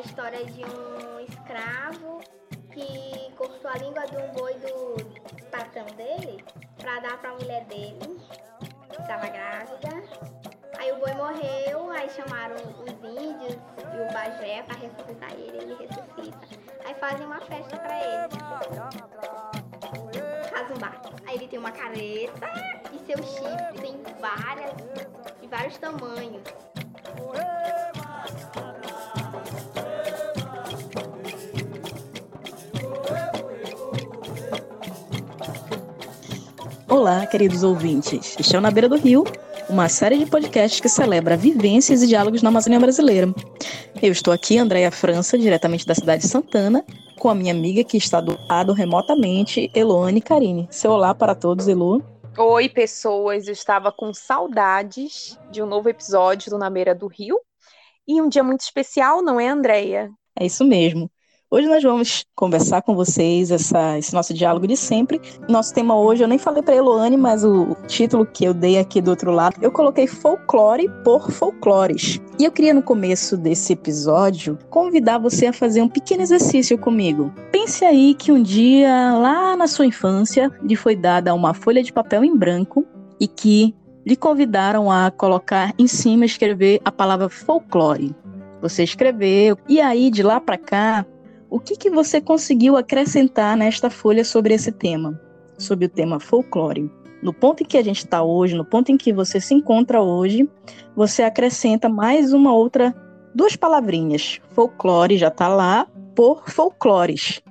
[0.00, 2.20] história de um escravo
[2.72, 4.96] que cortou a língua de um boi do
[5.50, 6.44] patrão dele
[6.78, 8.18] para dar para a mulher dele,
[8.90, 10.02] que estava grávida.
[10.78, 15.74] Aí o boi morreu, aí chamaram os índios e o Bagé para ressuscitar ele, ele
[15.74, 16.38] ressuscita.
[16.86, 18.38] Aí fazem uma festa para ele.
[20.50, 21.00] Faz um bar.
[21.26, 22.50] Aí ele tem uma careta
[22.92, 24.72] e seu chifre tem várias,
[25.40, 26.42] de vários tamanhos.
[36.90, 38.36] Olá, queridos ouvintes.
[38.36, 39.22] Estão na beira do rio,
[39.68, 43.32] uma série de podcasts que celebra vivências e diálogos na Amazônia brasileira.
[44.02, 46.84] Eu estou aqui, Andréia França, diretamente da cidade de Santana,
[47.16, 50.66] com a minha amiga que está do lado remotamente, Eloane Carine.
[50.68, 52.02] Seu olá para todos, Elo.
[52.36, 53.46] Oi, pessoas.
[53.46, 57.38] Eu estava com saudades de um novo episódio do Na Beira do Rio.
[58.04, 60.10] E um dia muito especial, não é, Andréia?
[60.36, 61.08] É isso mesmo.
[61.52, 65.20] Hoje nós vamos conversar com vocês essa, esse nosso diálogo de sempre.
[65.48, 69.00] Nosso tema hoje, eu nem falei para Eloane, mas o título que eu dei aqui
[69.00, 72.20] do outro lado, eu coloquei folclore por folclores.
[72.38, 77.34] E eu queria no começo desse episódio convidar você a fazer um pequeno exercício comigo.
[77.50, 81.92] Pense aí que um dia, lá na sua infância, lhe foi dada uma folha de
[81.92, 82.86] papel em branco
[83.18, 83.74] e que
[84.06, 88.14] lhe convidaram a colocar em cima, escrever a palavra folclore.
[88.62, 91.06] Você escreveu, e aí de lá para cá,
[91.50, 95.20] o que, que você conseguiu acrescentar nesta folha sobre esse tema,
[95.58, 96.88] sobre o tema folclore?
[97.20, 100.00] No ponto em que a gente está hoje, no ponto em que você se encontra
[100.00, 100.48] hoje,
[100.94, 102.94] você acrescenta mais uma outra,
[103.34, 104.40] duas palavrinhas.
[104.52, 107.42] Folclore já está lá, por folclores.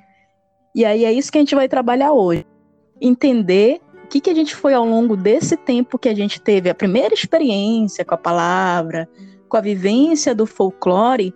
[0.73, 2.45] E aí é isso que a gente vai trabalhar hoje.
[3.01, 6.69] Entender o que, que a gente foi ao longo desse tempo que a gente teve
[6.69, 9.09] a primeira experiência com a palavra,
[9.47, 11.33] com a vivência do folclore,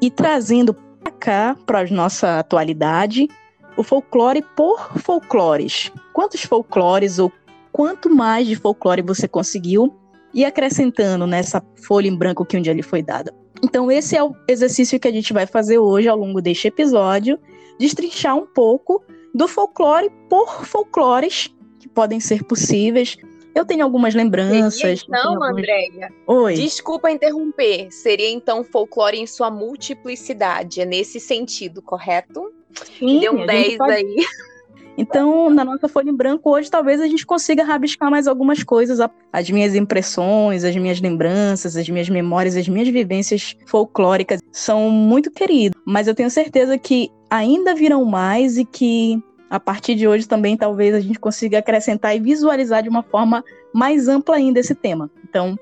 [0.00, 0.74] e trazendo
[1.10, 3.28] cá para a nossa atualidade
[3.76, 5.92] o folclore por folclores.
[6.12, 7.30] Quantos folclores ou
[7.70, 9.94] quanto mais de folclore você conseguiu
[10.32, 13.34] e acrescentando nessa folha em branco que um dia lhe foi dada.
[13.62, 17.38] Então esse é o exercício que a gente vai fazer hoje ao longo deste episódio,
[17.78, 19.02] destrinchar um pouco
[19.34, 23.16] do folclore por folclores que podem ser possíveis
[23.56, 24.74] eu tenho algumas lembranças.
[24.74, 25.50] Seria, então, algumas...
[25.52, 26.12] Andréia.
[26.26, 26.54] Oi.
[26.54, 27.90] Desculpa interromper.
[27.90, 30.82] Seria então folclore em sua multiplicidade.
[30.82, 32.52] É nesse sentido, correto?
[32.98, 33.92] Sim, Deu um 10 pode...
[33.92, 34.16] aí.
[34.98, 38.98] Então, na nossa folha em branco, hoje talvez a gente consiga rabiscar mais algumas coisas.
[39.30, 45.30] As minhas impressões, as minhas lembranças, as minhas memórias, as minhas vivências folclóricas são muito
[45.30, 45.78] queridas.
[45.84, 50.56] Mas eu tenho certeza que ainda virão mais e que a partir de hoje também
[50.56, 55.10] talvez a gente consiga acrescentar e visualizar de uma forma mais ampla ainda esse tema.
[55.28, 55.58] Então,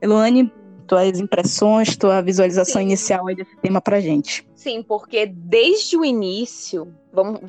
[0.00, 0.52] Eloane,
[0.86, 2.88] tuas impressões, tua visualização Sim.
[2.88, 4.46] inicial aí desse tema para gente.
[4.54, 7.40] Sim, porque desde o início, vamos,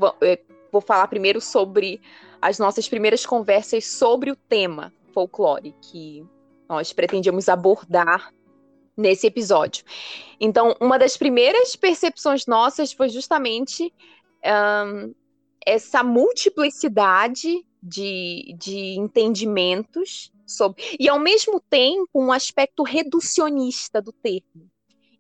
[0.72, 2.00] vou falar primeiro sobre
[2.42, 6.26] as nossas primeiras conversas sobre o tema folclore que
[6.70, 8.32] nós pretendíamos abordar
[8.96, 9.84] nesse episódio.
[10.40, 13.94] Então, uma das primeiras percepções nossas foi justamente
[14.46, 15.14] um,
[15.66, 20.84] essa multiplicidade de, de entendimentos sobre.
[21.00, 24.70] E, ao mesmo tempo, um aspecto reducionista do termo.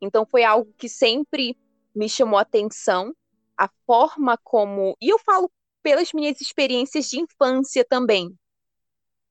[0.02, 1.58] Então, foi algo que sempre
[1.96, 3.16] me chamou a atenção,
[3.58, 4.96] a forma como.
[5.02, 5.52] E eu falo
[5.84, 8.36] pelas minhas experiências de infância também.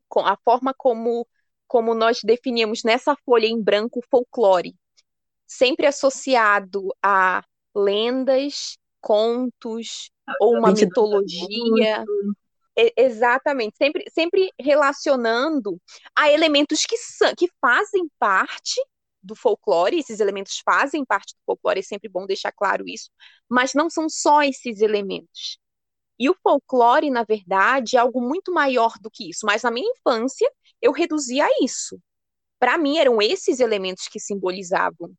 [0.08, 1.26] Com a forma como,
[1.66, 4.74] como nós definíamos nessa folha em branco folclore,
[5.46, 7.44] sempre associado a
[7.74, 10.10] lendas, contos,
[10.40, 12.04] ou uma mitologia.
[12.96, 15.80] exatamente, sempre, sempre relacionando
[16.16, 16.96] a elementos que,
[17.36, 18.80] que fazem parte
[19.22, 23.10] do folclore, esses elementos fazem parte do folclore, é sempre bom deixar claro isso,
[23.48, 25.58] mas não são só esses elementos.
[26.18, 29.90] E o folclore, na verdade, é algo muito maior do que isso, mas na minha
[29.90, 31.98] infância eu reduzia a isso.
[32.58, 35.14] Para mim, eram esses elementos que simbolizavam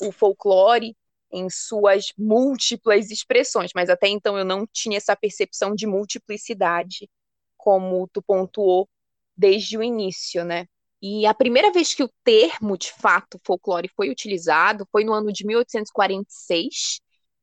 [0.00, 0.96] o folclore,
[1.32, 7.08] em suas múltiplas expressões, mas até então eu não tinha essa percepção de multiplicidade,
[7.56, 8.88] como tu pontuou
[9.36, 10.66] desde o início, né?
[11.02, 15.32] E a primeira vez que o termo, de fato, folclore foi utilizado foi no ano
[15.32, 17.00] de 1846,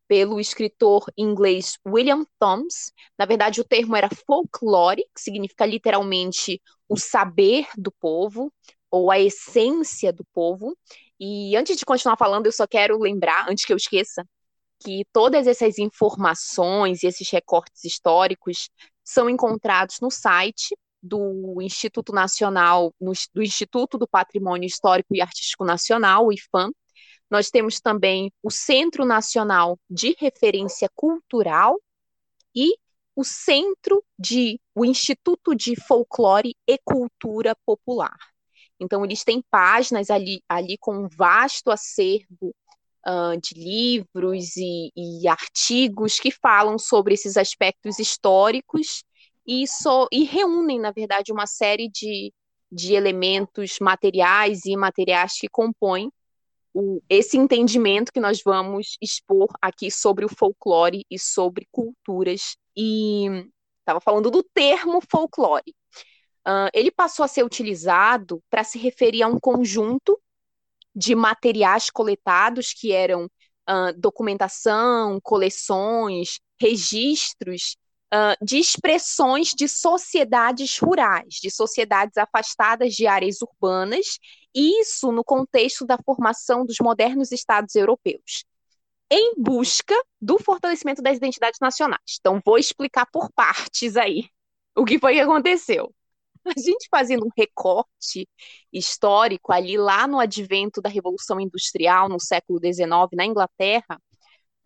[0.07, 2.91] pelo escritor inglês William Thoms.
[3.17, 8.51] Na verdade, o termo era folklore, que significa literalmente o saber do povo,
[8.89, 10.77] ou a essência do povo.
[11.19, 14.23] E antes de continuar falando, eu só quero lembrar, antes que eu esqueça,
[14.79, 18.69] que todas essas informações e esses recortes históricos
[19.03, 25.63] são encontrados no site do Instituto Nacional, no, do Instituto do Patrimônio Histórico e Artístico
[25.63, 26.71] Nacional, o IFAM,
[27.29, 31.79] Nós temos também o Centro Nacional de Referência Cultural
[32.55, 32.77] e
[33.15, 38.15] o Centro de o Instituto de Folclore e Cultura Popular.
[38.79, 42.53] Então, eles têm páginas ali, ali com um vasto acervo
[43.07, 49.03] uh, de livros e, e, artigos que falam sobre esses aspectos históricos
[49.45, 52.33] e, so, e reúnem, na verdade, uma série de,
[52.71, 56.11] de elementos materiais e imateriais que compõem
[56.73, 62.55] o, esse entendimento que nós vamos expor aqui sobre o folclore e sobre culturas.
[62.75, 63.47] E
[63.79, 65.73] estava falando do termo folclore.
[66.73, 70.17] Ele passou a ser utilizado para se referir a um conjunto
[70.95, 77.77] de materiais coletados que eram uh, documentação, coleções, registros
[78.13, 84.17] uh, de expressões de sociedades rurais, de sociedades afastadas de áreas urbanas,
[84.55, 88.43] isso no contexto da formação dos modernos estados europeus,
[89.11, 92.17] em busca do fortalecimento das identidades nacionais.
[92.19, 94.29] Então, vou explicar por partes aí
[94.75, 95.93] o que foi que aconteceu.
[96.55, 98.27] A gente fazendo um recorte
[98.71, 103.99] histórico ali lá no advento da Revolução Industrial no século XIX na Inglaterra,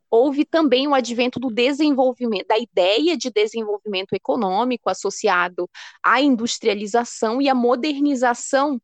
[0.10, 5.70] houve também o advento do desenvolvimento, da ideia de desenvolvimento econômico associado
[6.04, 8.80] à industrialização e à modernização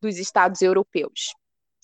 [0.00, 1.34] dos Estados europeus.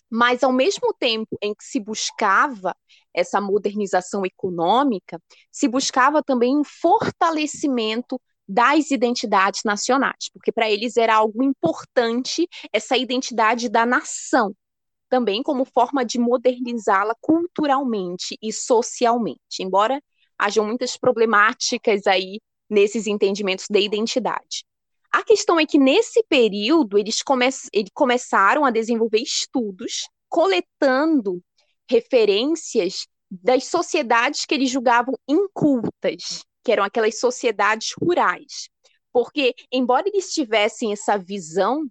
[0.09, 2.75] Mas, ao mesmo tempo em que se buscava
[3.13, 5.21] essa modernização econômica,
[5.51, 12.96] se buscava também um fortalecimento das identidades nacionais, porque para eles era algo importante essa
[12.96, 14.54] identidade da nação,
[15.08, 20.00] também como forma de modernizá-la culturalmente e socialmente, embora
[20.38, 24.64] hajam muitas problemáticas aí nesses entendimentos de identidade.
[25.10, 31.43] A questão é que nesse período eles, come eles começaram a desenvolver estudos coletando
[31.88, 38.69] referências das sociedades que eles julgavam incultas, que eram aquelas sociedades rurais.
[39.13, 41.85] Porque, embora eles tivessem essa visão,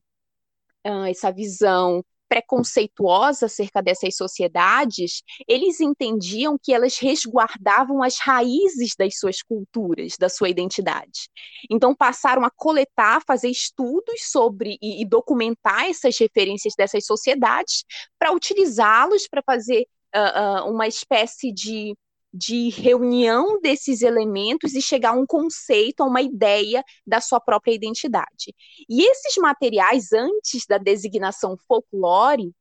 [0.85, 9.17] uh, essa visão preconceituosa acerca dessas sociedades, eles entendiam que elas resguardavam as raízes das
[9.17, 11.29] suas culturas, da sua identidade.
[11.71, 17.85] Então passaram a coletar, fazer estudos sobre e, e documentar essas referências dessas sociedades
[18.19, 21.95] para utilizá-los para fazer uh, uh, uma espécie de
[22.35, 27.73] de reunião desses elementos e chegar a um conceito, a uma ideia da sua própria
[27.73, 28.53] identidade.
[28.89, 32.51] E esses materiais, antes da designação folclore,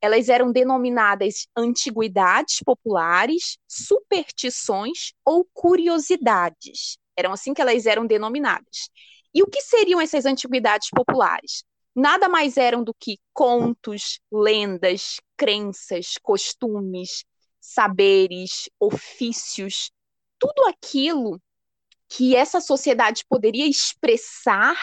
[0.00, 6.96] elas eram denominadas antiguidades populares, superstições ou curiosidades.
[7.16, 8.88] Eram assim que elas eram denominadas.
[9.34, 11.64] E o que seriam essas antiguidades populares?
[11.96, 17.24] Nada mais eram do que contos, lendas, crenças, costumes,
[17.64, 19.90] saberes, ofícios,
[20.38, 21.40] tudo aquilo
[22.08, 24.76] que essa sociedade poderia expressar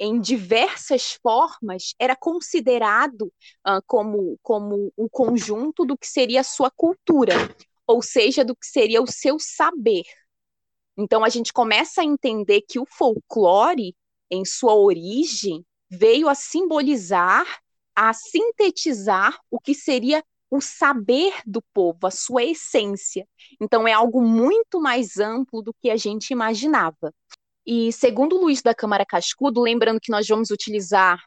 [0.00, 3.32] em diversas formas era considerado
[3.66, 7.34] uh, como, como um conjunto do que seria a sua cultura,
[7.86, 10.02] ou seja, do que seria o seu saber.
[10.96, 13.94] Então a gente começa a entender que o folclore,
[14.30, 17.46] em sua origem, veio a simbolizar,
[17.94, 23.26] a sintetizar o que seria o saber do povo, a sua essência.
[23.60, 27.12] Então é algo muito mais amplo do que a gente imaginava.
[27.66, 31.22] E segundo Luiz da Câmara Cascudo, lembrando que nós vamos utilizar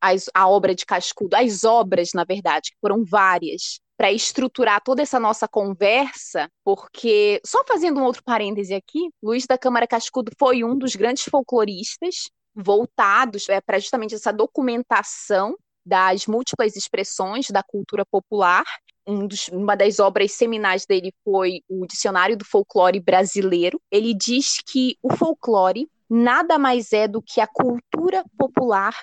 [0.00, 5.02] as, a obra de Cascudo, as obras, na verdade, que foram várias, para estruturar toda
[5.02, 10.62] essa nossa conversa, porque, só fazendo um outro parêntese aqui, Luiz da Câmara Cascudo foi
[10.62, 18.04] um dos grandes folcloristas voltados é, para justamente essa documentação das múltiplas expressões da cultura
[18.04, 18.64] popular.
[19.06, 23.80] Um dos, uma das obras seminais dele foi o Dicionário do Folclore Brasileiro.
[23.88, 28.94] Ele diz que o folclore nada mais é do que a cultura popular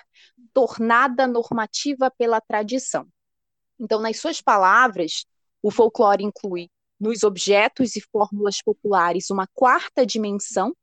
[0.54, 3.08] tornada normativa pela tradição.
[3.80, 5.26] Então, nas suas palavras,
[5.62, 10.74] o folclore inclui nos objetos e fórmulas populares uma quarta dimensão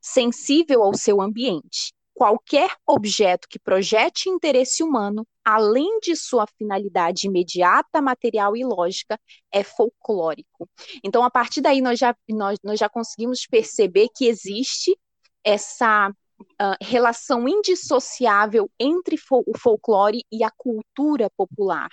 [0.00, 8.02] sensível ao seu ambiente, qualquer objeto que projete interesse humano, além de sua finalidade imediata,
[8.02, 9.18] material e lógica,
[9.52, 10.68] é folclórico.
[11.02, 14.96] Então, a partir daí, nós já, nós, nós já conseguimos perceber que existe
[15.44, 21.88] essa uh, relação indissociável entre o folclore e a cultura popular.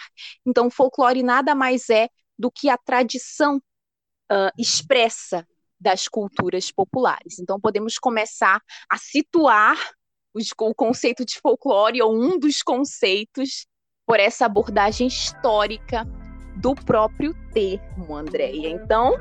[0.46, 5.48] Então, o folclore nada mais é do que a tradição uh, expressa
[5.80, 7.40] das culturas populares.
[7.40, 9.78] Então, podemos começar a situar
[10.60, 13.68] o conceito de folclore, ou um dos conceitos,
[14.06, 16.06] por essa abordagem histórica
[16.56, 18.70] do próprio termo, Andréia.
[18.70, 19.16] Então,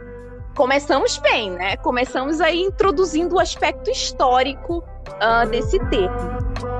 [0.57, 1.77] começamos bem, né?
[1.79, 6.76] Começamos aí introduzindo o aspecto histórico uh, desse termo.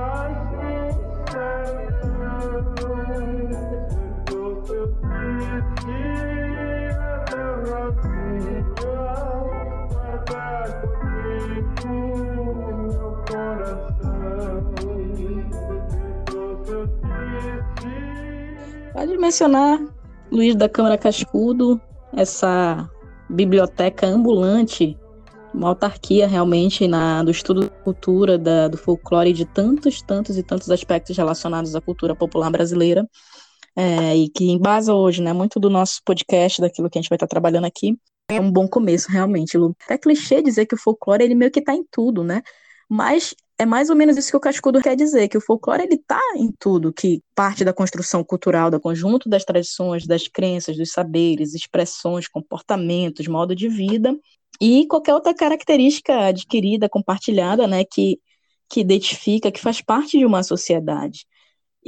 [18.97, 19.79] Pode mencionar,
[20.31, 21.79] Luiz da Câmara Cascudo,
[22.13, 22.89] essa
[23.29, 24.97] biblioteca ambulante,
[25.53, 30.41] uma autarquia realmente na, do estudo da cultura, da, do folclore, de tantos, tantos e
[30.41, 33.07] tantos aspectos relacionados à cultura popular brasileira,
[33.75, 37.17] é, e que embasa hoje, né, muito do nosso podcast, daquilo que a gente vai
[37.17, 37.95] estar trabalhando aqui,
[38.27, 39.55] é um bom começo, realmente.
[39.87, 42.41] É clichê dizer que o folclore, ele meio que está em tudo, né?
[42.89, 45.95] Mas é mais ou menos isso que o Cascudo quer dizer, que o folclore ele
[45.95, 50.91] está em tudo, que parte da construção cultural, do conjunto das tradições, das crenças, dos
[50.91, 54.15] saberes, expressões, comportamentos, modo de vida
[54.61, 58.19] e qualquer outra característica adquirida, compartilhada, né, que
[58.69, 61.25] que identifica, que faz parte de uma sociedade.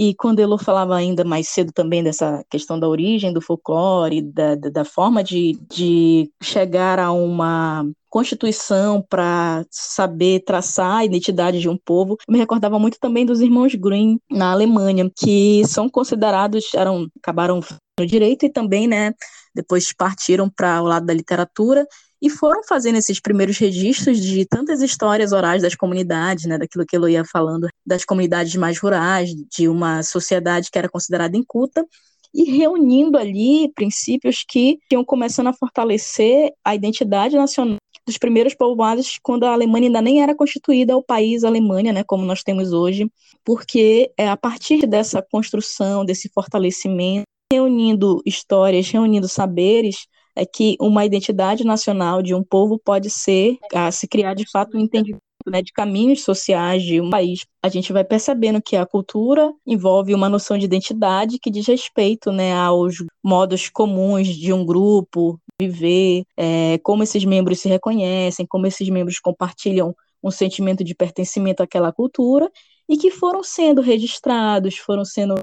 [0.01, 4.55] E quando Elo falava ainda mais cedo também dessa questão da origem do folclore, da,
[4.55, 11.67] da, da forma de, de chegar a uma constituição para saber traçar a identidade de
[11.67, 17.09] um povo, me recordava muito também dos irmãos Grimm na Alemanha, que são considerados, eram,
[17.21, 17.59] acabaram
[17.99, 19.13] no direito e também, né,
[19.53, 21.85] depois partiram para o lado da literatura
[22.21, 26.97] e foram fazendo esses primeiros registros de tantas histórias orais das comunidades, né, daquilo que
[26.97, 31.85] eu ia falando, das comunidades mais rurais, de uma sociedade que era considerada inculta,
[32.33, 39.19] e reunindo ali princípios que iam começando a fortalecer a identidade nacional dos primeiros povoados
[39.21, 43.09] quando a Alemanha ainda nem era constituída o país Alemanha, né, como nós temos hoje,
[43.43, 50.07] porque é a partir dessa construção, desse fortalecimento, reunindo histórias, reunindo saberes,
[50.39, 54.77] é que uma identidade nacional de um povo pode ser a se criar de fato
[54.77, 57.45] um entendimento né, de caminhos sociais de um país.
[57.61, 62.31] A gente vai percebendo que a cultura envolve uma noção de identidade que diz respeito
[62.31, 68.65] né, aos modos comuns de um grupo viver, é, como esses membros se reconhecem, como
[68.65, 69.93] esses membros compartilham
[70.23, 72.49] um sentimento de pertencimento àquela cultura
[72.87, 75.35] e que foram sendo registrados, foram sendo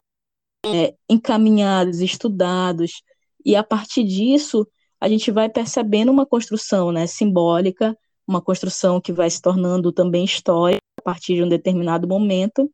[0.65, 3.03] é, encaminhados, estudados,
[3.45, 4.67] e a partir disso
[5.01, 10.25] a gente vai percebendo uma construção né, simbólica, uma construção que vai se tornando também
[10.25, 12.71] histórica a partir de um determinado momento,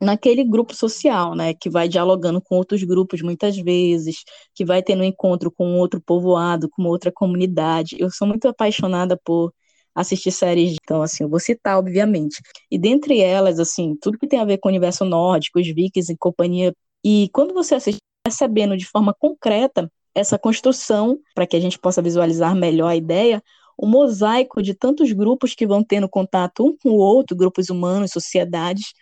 [0.00, 4.24] naquele grupo social, né, que vai dialogando com outros grupos muitas vezes,
[4.54, 7.96] que vai tendo um encontro com outro povoado, com outra comunidade.
[7.98, 9.52] Eu sou muito apaixonada por
[9.94, 12.42] assistir séries, então assim, eu vou citar obviamente.
[12.70, 16.12] E dentre elas, assim, tudo que tem a ver com o universo nórdico, os vikings
[16.12, 16.74] e companhia.
[17.02, 22.00] E quando você assiste percebendo de forma concreta essa construção, para que a gente possa
[22.00, 23.42] visualizar melhor a ideia,
[23.76, 28.12] o mosaico de tantos grupos que vão tendo contato um com o outro, grupos humanos,
[28.12, 28.94] sociedades,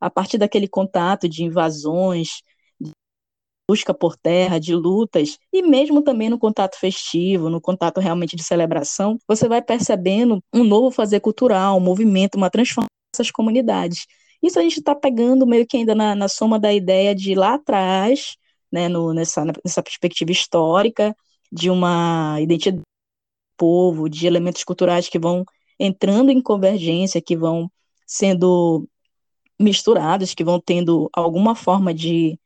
[0.00, 2.40] a partir daquele contato de invasões,
[2.80, 2.90] de
[3.68, 8.42] busca por terra, de lutas, e mesmo também no contato festivo, no contato realmente de
[8.42, 14.06] celebração, você vai percebendo um novo fazer cultural, um movimento, uma transformação dessas comunidades.
[14.42, 17.54] Isso a gente está pegando meio que ainda na, na soma da ideia de lá
[17.54, 18.38] atrás,
[18.72, 21.14] né, no, nessa, nessa perspectiva histórica
[21.52, 22.82] de uma identidade do
[23.56, 25.44] povo, de elementos culturais que vão
[25.78, 27.70] entrando em convergência, que vão
[28.06, 28.88] sendo
[29.60, 32.38] misturados, que vão tendo alguma forma de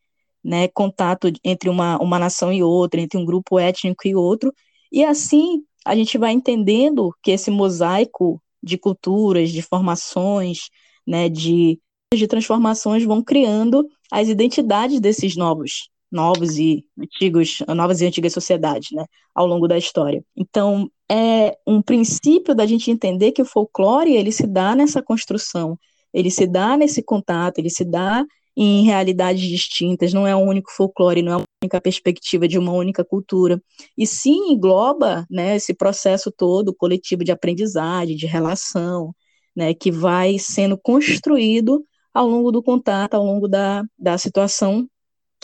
[0.43, 4.53] né, contato entre uma, uma nação e outra, entre um grupo étnico e outro,
[4.91, 10.69] e assim a gente vai entendendo que esse mosaico de culturas, de formações,
[11.07, 11.79] né, de,
[12.13, 18.91] de transformações vão criando as identidades desses novos novos e antigos, novas e antigas sociedades,
[18.93, 20.25] né, ao longo da história.
[20.37, 25.79] Então, é um princípio da gente entender que o folclore ele se dá nessa construção,
[26.13, 28.25] ele se dá nesse contato, ele se dá
[28.57, 32.73] em realidades distintas, não é um único folclore, não é uma única perspectiva de uma
[32.73, 33.61] única cultura,
[33.99, 39.15] e sim engloba, né, esse processo todo coletivo de aprendizagem, de relação,
[39.55, 41.85] né, que vai sendo construído
[42.15, 44.89] ao longo do contato, ao longo da, da situação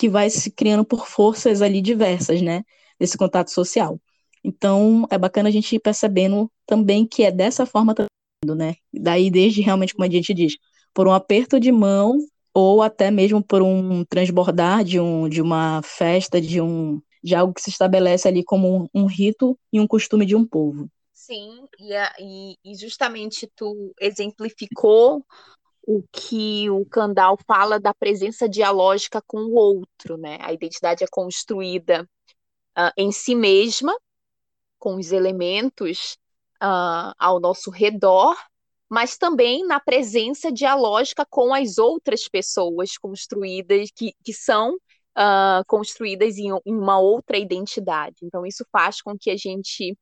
[0.03, 2.65] que vai se criando por forças ali diversas, né,
[2.99, 4.01] desse contato social.
[4.43, 7.95] Então, é bacana a gente ir percebendo também que é dessa forma
[8.45, 10.57] né, daí desde realmente, como a gente diz,
[10.93, 12.19] por um aperto de mão
[12.53, 17.55] ou até mesmo por um transbordar de, um, de uma festa, de um de algo
[17.55, 20.91] que se estabelece ali como um, um rito e um costume de um povo.
[21.13, 21.61] Sim,
[22.19, 25.25] e, e justamente tu exemplificou
[25.87, 30.39] o que o Kandal fala da presença dialógica com o outro, né?
[30.41, 32.09] A identidade é construída
[32.79, 33.97] uh, em si mesma,
[34.79, 36.17] com os elementos
[36.63, 38.37] uh, ao nosso redor,
[38.89, 46.37] mas também na presença dialógica com as outras pessoas construídas, que, que são uh, construídas
[46.37, 48.17] em, em, uma outra identidade.
[48.23, 49.97] Então, isso faz com que a gente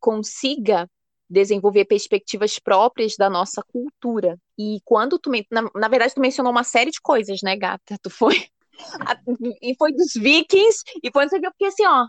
[0.00, 0.88] consiga
[1.28, 4.38] desenvolver perspectivas próprias da nossa cultura.
[4.58, 7.96] E quando tu, na, na verdade, tu mencionou uma série de coisas, né, gata?
[8.02, 8.46] Tu foi
[9.62, 12.06] e foi dos vikings, e foi não sei o que, eu fiquei assim, ó,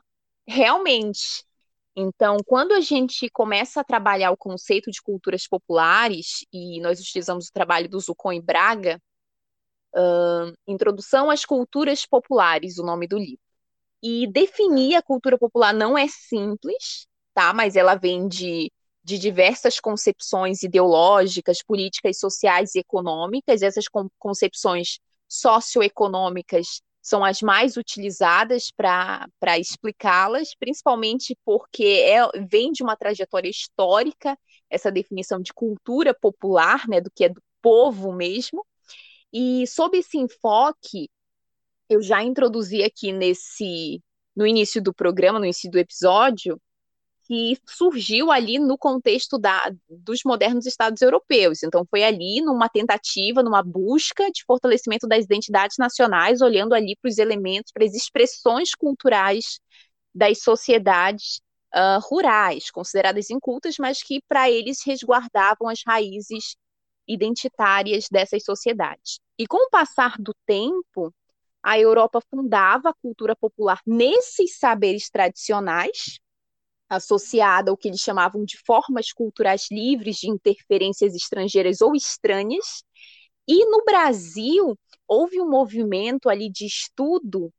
[0.48, 1.44] realmente.
[1.96, 7.48] Então, quando a gente começa a trabalhar o conceito de culturas populares, e nós utilizamos
[7.48, 9.02] o trabalho do Zucon e Braga,
[9.96, 13.40] uh, Introdução às Culturas Populares, o nome do livro.
[14.04, 17.54] E definir a cultura popular não é simples, tá?
[17.54, 18.72] Mas ela vem de,
[19.06, 23.62] de diversas concepções ideológicas, políticas, sociais e econômicas.
[23.62, 23.86] Essas
[24.18, 24.98] concepções
[25.28, 32.20] socioeconômicas são as mais utilizadas para explicá-las, principalmente porque é,
[32.50, 34.36] vem de uma trajetória histórica,
[34.72, 38.66] essa definição de cultura popular, né, do que é do povo mesmo.
[39.32, 41.12] E sob esse enfoque,
[41.88, 44.02] eu já introduzi aqui nesse
[44.36, 46.60] no início do programa, no início do episódio,
[47.28, 51.64] que surgiu ali no contexto da, dos modernos estados europeus.
[51.64, 57.10] Então, foi ali numa tentativa, numa busca de fortalecimento das identidades nacionais, olhando ali para
[57.10, 59.60] os elementos, para as expressões culturais
[60.14, 61.42] das sociedades
[61.74, 66.56] uh, rurais, consideradas incultas, mas que para eles resguardavam as raízes
[67.08, 69.20] identitárias dessas sociedades.
[69.38, 71.14] E com o passar do tempo,
[71.62, 76.20] a Europa fundava a cultura popular nesses saberes tradicionais,
[76.90, 82.84] associada ao que eles chamavam de formas culturais livres de interferências estrangeiras ou estranhas.
[83.48, 84.78] E no Brasil,
[85.08, 87.52] houve um movimento ali de estudo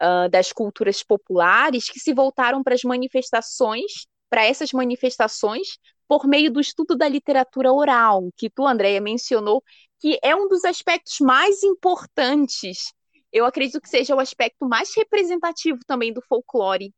[0.00, 6.50] uh, das culturas populares que se voltaram para as manifestações, para essas manifestações, por meio
[6.52, 9.62] do estudo da literatura oral, que tu, Andréia, mencionou,
[9.98, 12.92] que é um dos aspectos mais importantes.
[13.32, 16.92] Eu acredito que seja o aspecto mais representativo também do folclore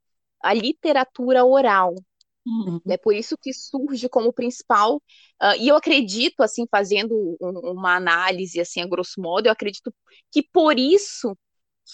[0.44, 1.94] a literatura oral.
[2.46, 2.78] Uhum.
[2.86, 4.96] É por isso que surge como principal,
[5.42, 9.92] uh, e eu acredito, assim, fazendo um, uma análise, assim, a grosso modo, eu acredito
[10.30, 11.34] que por isso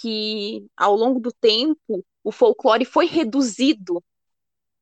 [0.00, 4.02] que, ao longo do tempo, o folclore foi reduzido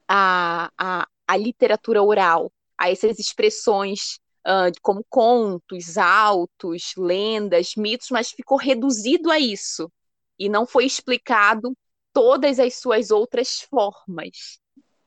[0.09, 8.31] à, à, à literatura oral, a essas expressões uh, como contos, autos, lendas, mitos, mas
[8.31, 9.93] ficou reduzido a isso,
[10.39, 11.77] e não foi explicado
[12.19, 14.59] todas as suas outras formas.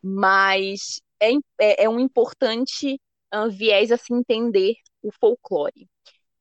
[0.02, 2.98] Mas é, é, é um importante
[3.36, 5.90] uh, viés a se entender o folclore.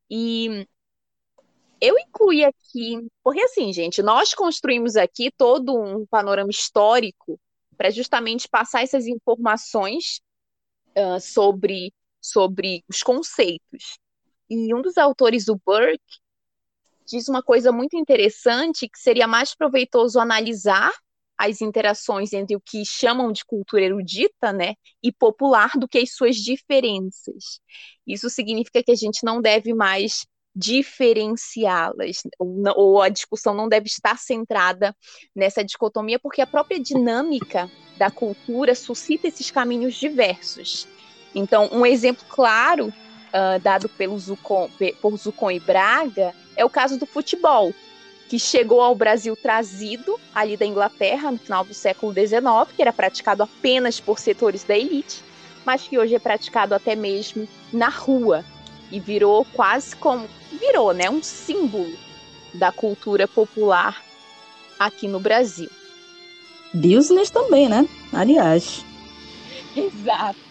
[0.08, 0.64] E
[1.80, 7.40] eu incluí aqui, porque assim, gente, nós construímos aqui todo um panorama histórico
[7.76, 10.20] para justamente passar essas informações
[10.96, 13.98] uh, sobre, sobre os conceitos.
[14.48, 16.19] E um dos autores, o Burke,
[17.10, 20.92] diz uma coisa muito interessante que seria mais proveitoso analisar
[21.36, 26.14] as interações entre o que chamam de cultura erudita, né, e popular do que as
[26.14, 27.60] suas diferenças.
[28.06, 33.86] Isso significa que a gente não deve mais diferenciá-las, ou, ou, a discussão não deve
[33.86, 34.94] estar centrada
[35.34, 40.86] nessa dicotomia, porque a própria dinâmica da cultura suscita esses caminhos diversos.
[41.34, 44.68] Então, um exemplo claro uh, dado pelo Zucon,
[45.00, 47.74] por Zucon e Braga é o caso do futebol,
[48.28, 52.92] que chegou ao Brasil trazido ali da Inglaterra no final do século XIX, que era
[52.92, 55.24] praticado apenas por setores da elite,
[55.64, 58.44] mas que hoje é praticado até mesmo na rua
[58.92, 61.96] e virou quase como virou, né, um símbolo
[62.52, 64.04] da cultura popular
[64.78, 65.70] aqui no Brasil.
[66.74, 67.88] Business também, né?
[68.12, 68.84] Aliás.
[69.74, 70.49] Exato.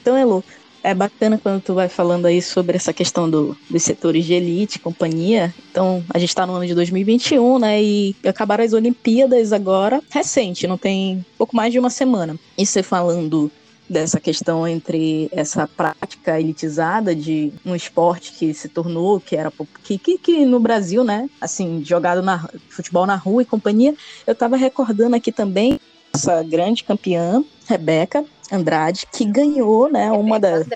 [0.00, 0.42] Então, Elo,
[0.82, 4.78] é bacana quando tu vai falando aí sobre essa questão do, dos setores de elite,
[4.78, 5.54] companhia.
[5.70, 7.82] Então, a gente está no ano de 2021, né?
[7.82, 12.36] E acabaram as Olimpíadas agora, recente, não tem pouco mais de uma semana.
[12.56, 13.50] E você falando
[13.90, 19.98] dessa questão entre essa prática elitizada de um esporte que se tornou, que era que,
[19.98, 23.92] que, que no Brasil, né, assim, jogado na futebol na rua e companhia,
[24.24, 25.80] eu estava recordando aqui também
[26.14, 30.66] essa grande campeã, Rebeca, Andrade, que ganhou, né, uma das,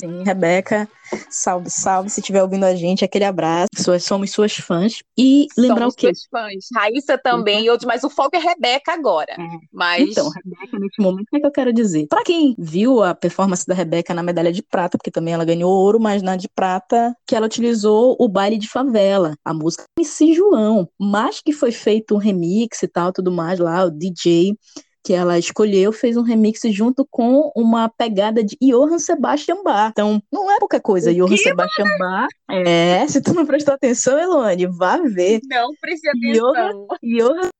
[0.00, 0.88] Sim, Rebeca,
[1.28, 2.08] salve, salve.
[2.08, 3.66] Se estiver ouvindo a gente, aquele abraço.
[3.76, 5.02] Suas, somos suas fãs.
[5.18, 6.06] E lembrar somos o quê?
[6.14, 6.66] Suas fãs.
[6.72, 9.32] Raíssa também, e outros, mas o foco é Rebeca agora.
[9.32, 9.58] É.
[9.72, 10.10] Mas...
[10.10, 12.06] Então, Rebeca, nesse momento, o que, é que eu quero dizer?
[12.06, 15.72] Para quem viu a performance da Rebeca na medalha de prata, porque também ela ganhou
[15.72, 20.32] ouro, mas na de prata, que ela utilizou o baile de favela, a música MC
[20.32, 24.56] João, mas que foi feito um remix e tal, tudo mais lá, o DJ
[25.02, 29.90] que ela escolheu fez um remix junto com uma pegada de Johann Sebastian Bach.
[29.90, 31.10] Então, não é pouca coisa.
[31.10, 31.98] O Johann que, Sebastian?
[31.98, 32.28] Bach.
[32.50, 35.40] É, se tu não prestou atenção, Eloane, vá ver.
[35.44, 36.52] Não preste atenção.
[36.52, 37.50] Johann, Johann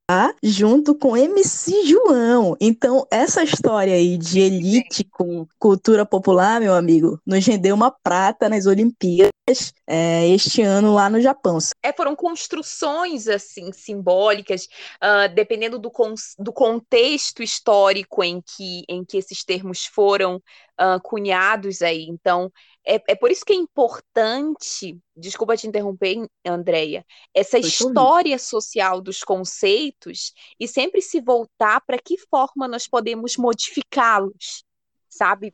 [0.41, 2.55] junto com MC João.
[2.59, 8.49] Então, essa história aí de elite com cultura popular, meu amigo, nos rendeu uma prata
[8.49, 9.31] nas Olimpíadas
[9.87, 11.57] é, este ano lá no Japão.
[11.83, 14.67] É, foram construções assim simbólicas,
[15.03, 15.91] uh, dependendo do,
[16.37, 22.05] do contexto histórico em que, em que esses termos foram uh, cunhados aí.
[22.09, 22.51] Então,
[22.89, 28.47] é, é por isso que é importante, desculpa te interromper, Andréia, essa Foi história tudo.
[28.47, 34.63] social dos conceitos e sempre se voltar para que forma nós podemos modificá-los
[35.11, 35.51] sabe?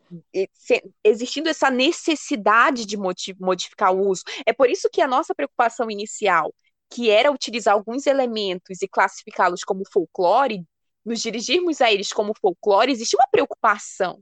[1.02, 4.22] Existindo essa necessidade de modificar o uso.
[4.46, 6.54] É por isso que a nossa preocupação inicial,
[6.90, 10.66] que era utilizar alguns elementos e classificá-los como folclore,
[11.06, 14.22] nos dirigirmos a eles como folclore, existe uma preocupação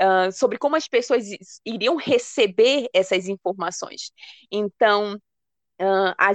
[0.00, 1.24] uh, sobre como as pessoas
[1.64, 4.12] iriam receber essas informações.
[4.50, 5.18] Então,
[5.82, 6.32] Uh, a,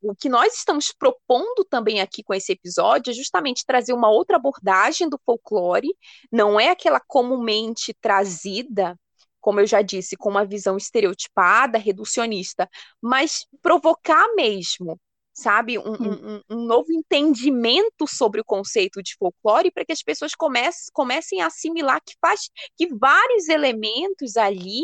[0.00, 4.36] o que nós estamos propondo também aqui com esse episódio é justamente trazer uma outra
[4.36, 5.94] abordagem do folclore,
[6.32, 8.98] não é aquela comumente trazida,
[9.38, 12.66] como eu já disse, com uma visão estereotipada, reducionista,
[12.98, 14.98] mas provocar mesmo,
[15.36, 20.34] sabe, um, um, um novo entendimento sobre o conceito de folclore para que as pessoas
[20.34, 24.80] comecem, comecem a assimilar que faz que vários elementos ali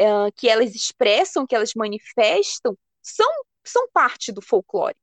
[0.00, 3.28] uh, que elas expressam, que elas manifestam, são,
[3.62, 4.96] são parte do folclore.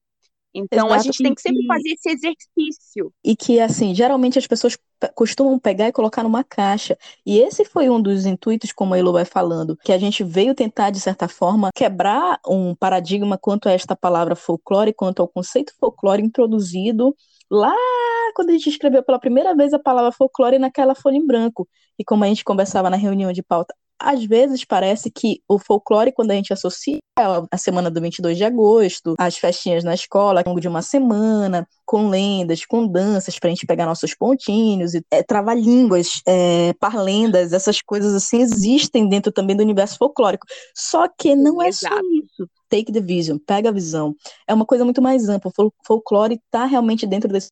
[0.54, 0.94] Então Exato.
[0.94, 3.14] a gente tem que sempre fazer esse exercício.
[3.24, 4.78] E que, assim, geralmente as pessoas
[5.16, 6.98] costumam pegar e colocar numa caixa.
[7.26, 10.56] E esse foi um dos intuitos, como a Elo vai falando, que a gente veio
[10.56, 15.74] tentar, de certa forma, quebrar um paradigma quanto a esta palavra folclore, quanto ao conceito
[15.80, 17.16] folclore introduzido
[17.50, 17.76] lá
[18.36, 21.68] quando a gente escreveu pela primeira vez a palavra folclore naquela folha em branco.
[21.98, 26.12] E como a gente conversava na reunião de pauta, às vezes parece que o folclore,
[26.12, 27.00] quando a gente associa
[27.52, 31.68] a semana do 22 de agosto, as festinhas na escola, ao longo de uma semana,
[31.86, 37.52] com lendas, com danças, para a gente pegar nossos pontinhos, e, é, trava-línguas, é, parlendas,
[37.52, 40.48] essas coisas assim existem dentro também do universo folclórico.
[40.74, 41.96] Só que não é Exato.
[41.96, 42.50] só isso.
[42.70, 44.16] Take the vision, pega a visão.
[44.48, 45.52] É uma coisa muito mais ampla.
[45.58, 47.50] O folclore está realmente dentro desse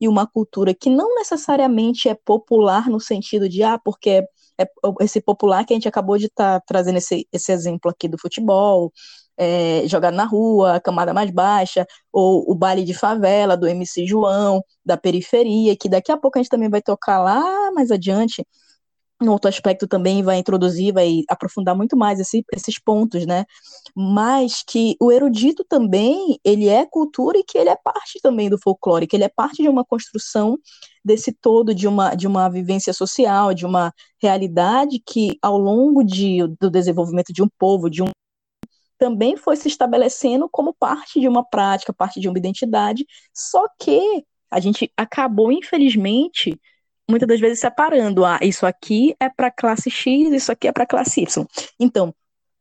[0.00, 4.26] e uma cultura que não necessariamente é popular no sentido de ah, porque
[4.58, 4.66] é
[5.00, 8.18] esse popular que a gente acabou de estar tá trazendo esse, esse exemplo aqui do
[8.18, 8.92] futebol,
[9.36, 14.06] é, jogado na rua, a camada mais baixa, ou o baile de favela do MC
[14.06, 18.46] João, da periferia, que daqui a pouco a gente também vai tocar lá mais adiante,
[19.20, 23.44] no outro aspecto também vai introduzir, vai aprofundar muito mais esse, esses pontos, né?
[23.94, 28.58] Mas que o erudito também, ele é cultura e que ele é parte também do
[28.58, 30.58] folclore, que ele é parte de uma construção
[31.04, 36.46] desse todo, de uma, de uma vivência social, de uma realidade que ao longo de,
[36.60, 38.08] do desenvolvimento de um povo, de um
[38.98, 44.24] também foi se estabelecendo como parte de uma prática, parte de uma identidade, só que
[44.50, 46.58] a gente acabou, infelizmente,
[47.08, 50.86] muitas das vezes separando, ah, isso aqui é para classe X, isso aqui é para
[50.86, 51.46] classe Y.
[51.78, 52.14] Então,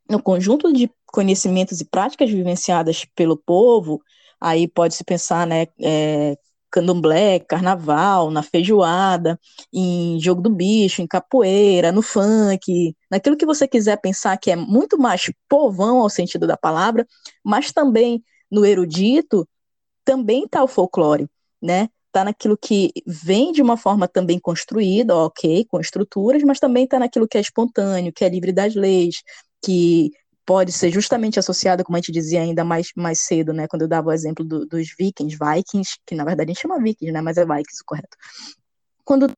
[0.09, 4.01] no conjunto de conhecimentos e práticas vivenciadas pelo povo,
[4.39, 6.37] aí pode-se pensar, né, é,
[6.69, 9.39] candomblé, carnaval, na feijoada,
[9.73, 14.55] em jogo do bicho, em capoeira, no funk, naquilo que você quiser pensar que é
[14.55, 17.07] muito mais povão ao sentido da palavra,
[17.43, 19.47] mas também no erudito,
[20.03, 21.27] também está o folclore,
[21.61, 21.89] né?
[22.15, 26.97] Está naquilo que vem de uma forma também construída, ok, com estruturas, mas também está
[26.97, 29.21] naquilo que é espontâneo, que é livre das leis,
[29.61, 30.11] que
[30.45, 33.87] pode ser justamente associada, como a gente dizia ainda mais, mais cedo, né, quando eu
[33.87, 37.19] dava o exemplo do, dos vikings, vikings, que na verdade a gente chama vikings, né,
[37.21, 38.15] mas é vikings correto.
[39.03, 39.29] Quando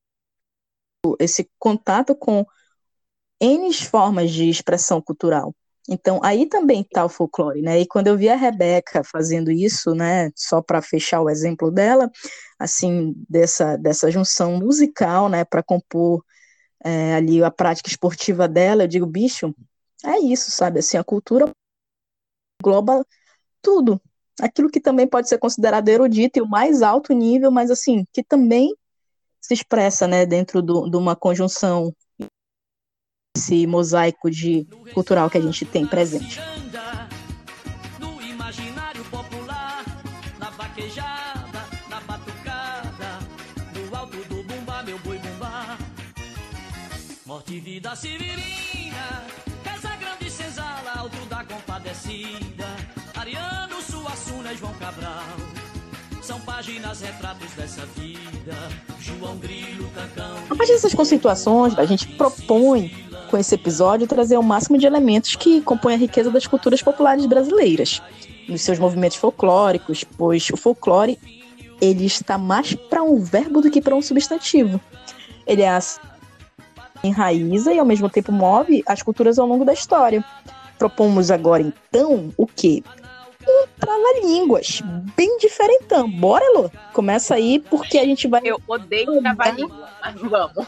[1.20, 2.46] esse contato com
[3.42, 5.54] N formas de expressão cultural,
[5.88, 7.80] então, aí também está o folclore, né?
[7.80, 12.12] E quando eu vi a Rebeca fazendo isso, né, só para fechar o exemplo dela,
[12.60, 16.24] assim, dessa, dessa junção musical, né, para compor
[16.84, 19.56] é, ali a prática esportiva dela, eu digo, bicho,
[20.04, 20.80] é isso, sabe?
[20.80, 21.50] Assim, a cultura
[22.62, 23.06] engloba
[23.62, 24.02] tudo.
[24.42, 28.24] Aquilo que também pode ser considerado erudito e o mais alto nível, mas assim, que
[28.24, 28.76] também
[29.42, 31.94] se expressa, né, dentro do, de uma conjunção
[33.38, 36.42] esse mosaico de cultural que a gente tem presente.
[38.00, 39.86] No imaginário popular,
[40.40, 43.20] na vaquejada, na batucada,
[43.74, 45.78] no alto do bumba, meu boi bumba.
[47.26, 49.24] Morte e vida severina,
[49.64, 52.66] casa grande senzala, alto da compadecida.
[53.16, 55.24] Ariano, Suassuna, João Cabral.
[56.22, 58.56] São páginas, retratos dessa vida.
[59.00, 60.38] João Grilo, Cancão.
[60.50, 65.36] A partir dessas conceituações, a gente propõe, com esse episódio, trazer o máximo de elementos
[65.36, 68.02] que compõem a riqueza das culturas populares brasileiras,
[68.48, 71.20] nos seus movimentos folclóricos, pois o folclore
[71.80, 74.82] ele está mais para um verbo do que para um substantivo.
[75.46, 76.00] Ele é assim,
[77.04, 80.24] enraiza e ao mesmo tempo move as culturas ao longo da história.
[80.78, 82.84] Propomos agora então o quê?
[83.48, 84.82] Um trava-línguas,
[85.16, 86.10] bem diferentão.
[86.10, 86.70] Bora, Elô?
[86.92, 88.42] Começa aí, porque a gente vai.
[88.44, 90.68] Eu odeio trabalhinho, mas vamos.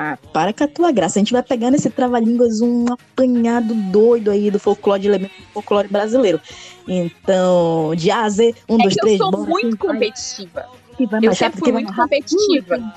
[0.00, 1.18] Ah, para com a tua graça.
[1.18, 5.52] A gente vai pegar nesse trava-línguas um apanhado doido aí do folclore de elementos do
[5.54, 6.40] folclore brasileiro.
[6.86, 9.44] Então, de A a Z, um, É dois, que eu três, sou bora.
[9.50, 10.68] muito vai- competitiva.
[11.10, 12.94] vai Eu mais sempre fui muito mais competitiva.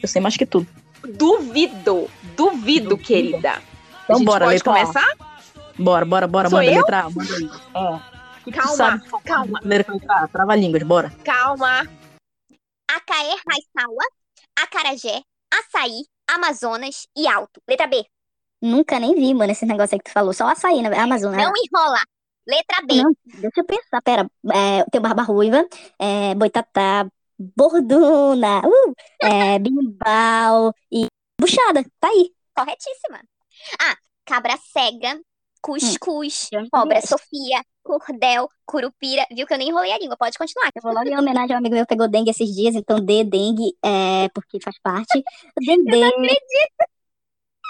[0.00, 0.66] Eu sei mais que tudo.
[1.02, 2.96] Duvido, duvido, Duvido.
[2.98, 3.50] querida.
[3.54, 3.60] a
[4.04, 4.74] Então gente bora, pode letra A.
[4.80, 5.14] começar?
[5.78, 6.48] Bora, bora, bora.
[6.48, 6.78] Sou manda eu?
[6.78, 7.50] letra A, manda aí.
[8.46, 8.50] É.
[8.52, 11.10] Calma, sabe calma, letra A, trava-línguas, bora.
[11.24, 11.88] calma.
[12.88, 14.04] Acaé, Raiçaua,
[14.62, 15.20] Acarajé,
[15.58, 17.62] Açaí, Amazonas e Alto.
[17.68, 18.04] Letra B.
[18.60, 20.32] Nunca nem vi, mano, esse negócio aí que tu falou.
[20.32, 21.44] Só açaí na Amazônia.
[21.44, 22.00] Não enrola.
[22.46, 23.02] Letra B.
[23.02, 24.02] Não, deixa eu pensar.
[24.02, 25.66] Pera, é, tem Barba Ruiva,
[25.98, 27.06] é, Boitatá,
[27.38, 31.06] Borduna, uh, é, Bimbal e
[31.40, 31.84] Buchada.
[32.00, 32.30] Tá aí.
[32.54, 33.20] Corretíssima.
[33.80, 35.20] Ah, cabra cega,
[35.64, 36.68] cuscuz, Hum.
[36.70, 37.08] cobra Yes.
[37.08, 39.26] Sofia, cordel, curupira.
[39.34, 40.16] Viu que eu nem enrolei a língua.
[40.16, 40.70] Pode continuar.
[40.74, 43.00] Eu vou logo em homenagem a um amigo meu que pegou dengue esses dias, então
[43.00, 45.22] dê dengue, é, porque faz parte.
[45.58, 45.96] Dendê.
[45.96, 46.84] Eu não acredito.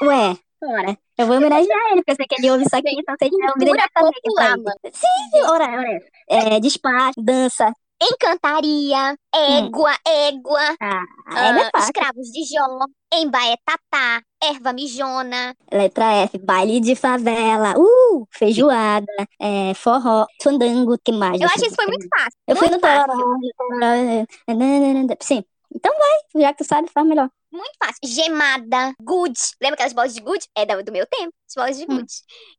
[0.02, 3.14] Ué, ora, eu vou homenagear ele, porque eu sei que ele ouve isso aqui, então
[3.16, 4.92] se ele não ouvir, ele Cultura vai saber que tá aí.
[4.92, 6.02] Sim, ora, ora.
[6.28, 7.72] É, despacho, dança.
[8.12, 11.86] Encantaria, égua, égua, Ah, ah, é fácil.
[11.86, 12.66] escravos de Jó,
[13.12, 15.54] embaetatá, erva mijona.
[15.72, 19.06] Letra F, baile de favela, uh, feijoada,
[19.40, 21.40] é, forró, fandango, que mais?
[21.40, 22.38] Eu acho que isso foi muito fácil.
[22.46, 23.06] Eu fui muito no fácil.
[23.06, 24.26] Tororó,
[25.20, 25.44] sim.
[25.74, 27.28] Então vai, já que tu sabe, faz melhor.
[27.50, 28.00] Muito fácil.
[28.04, 29.34] Gemada, good.
[29.62, 30.44] Lembra aquelas bolas de good?
[30.56, 31.32] É do, meu tempo.
[31.48, 31.96] As bolas de Hum.
[31.98, 32.12] good.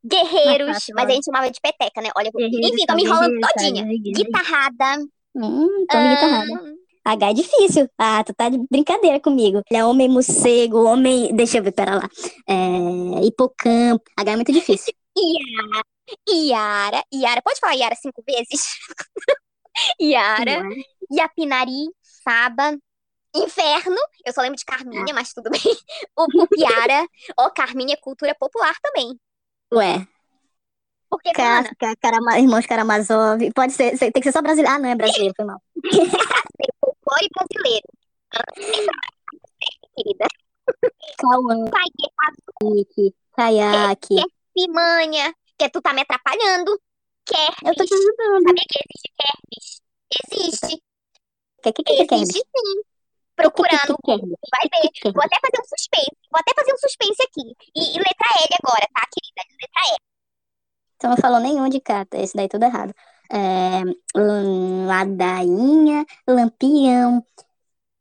[0.05, 2.09] Guerreiros, fácil, mas a gente chamava de peteca, né?
[2.15, 3.85] Olha, enfim, tô me enrolando todinha.
[4.13, 5.05] Guitarrada.
[5.35, 6.53] Hum, tome guitarrada.
[6.53, 7.89] ahn, H é difícil.
[7.97, 9.61] Ah, tu tá de brincadeira comigo.
[9.69, 11.35] Ele é homem morcego, homem.
[11.35, 12.09] Deixa eu ver, pera lá.
[12.47, 13.25] É...
[13.25, 14.03] Hipocampo.
[14.17, 14.93] H é muito difícil.
[15.17, 15.83] Iara.
[16.27, 17.03] Iara.
[17.13, 17.41] Iara.
[17.43, 18.77] Pode falar Iara cinco vezes?
[20.01, 20.63] Iara.
[21.11, 21.89] Yapinari.
[22.01, 22.75] Saba.
[23.35, 23.97] Inferno.
[24.25, 25.61] Eu só lembro de Carminha, mas tudo bem.
[26.17, 27.05] O Pupiara.
[27.37, 29.19] Ó, Carminha é cultura popular também.
[29.73, 30.07] Ué,
[31.09, 32.39] Porque, Casca, Karama...
[32.39, 33.39] irmãos Karamazov.
[33.53, 34.75] Pode ser, tem que ser só brasileiro.
[34.75, 35.61] Ah, não é brasileiro, foi mal.
[36.83, 37.87] folclore brasileiro.
[39.95, 40.27] Querida.
[41.17, 41.85] Cauã, Pai,
[42.63, 44.07] Nick, Kayak.
[44.53, 45.33] Pimanha.
[45.57, 46.79] Que tu tá me atrapalhando.
[47.65, 48.43] Eu tô te ajudando.
[48.43, 49.81] Sabia que existe Kermes?
[50.21, 50.83] Existe.
[51.63, 52.81] Que, que, que, que, Existe sim.
[53.35, 53.97] Procurando.
[54.05, 55.11] que, que, Vai ver.
[55.11, 56.17] Vou até fazer um suspense.
[56.31, 57.55] Vou até fazer um suspense aqui.
[57.75, 59.41] E, e letra L agora, tá, querida?
[59.59, 60.14] Letra L.
[61.09, 62.93] Não falou nenhum de cata, esse daí tudo errado.
[63.31, 63.81] É,
[64.15, 67.23] ladainha, lampião,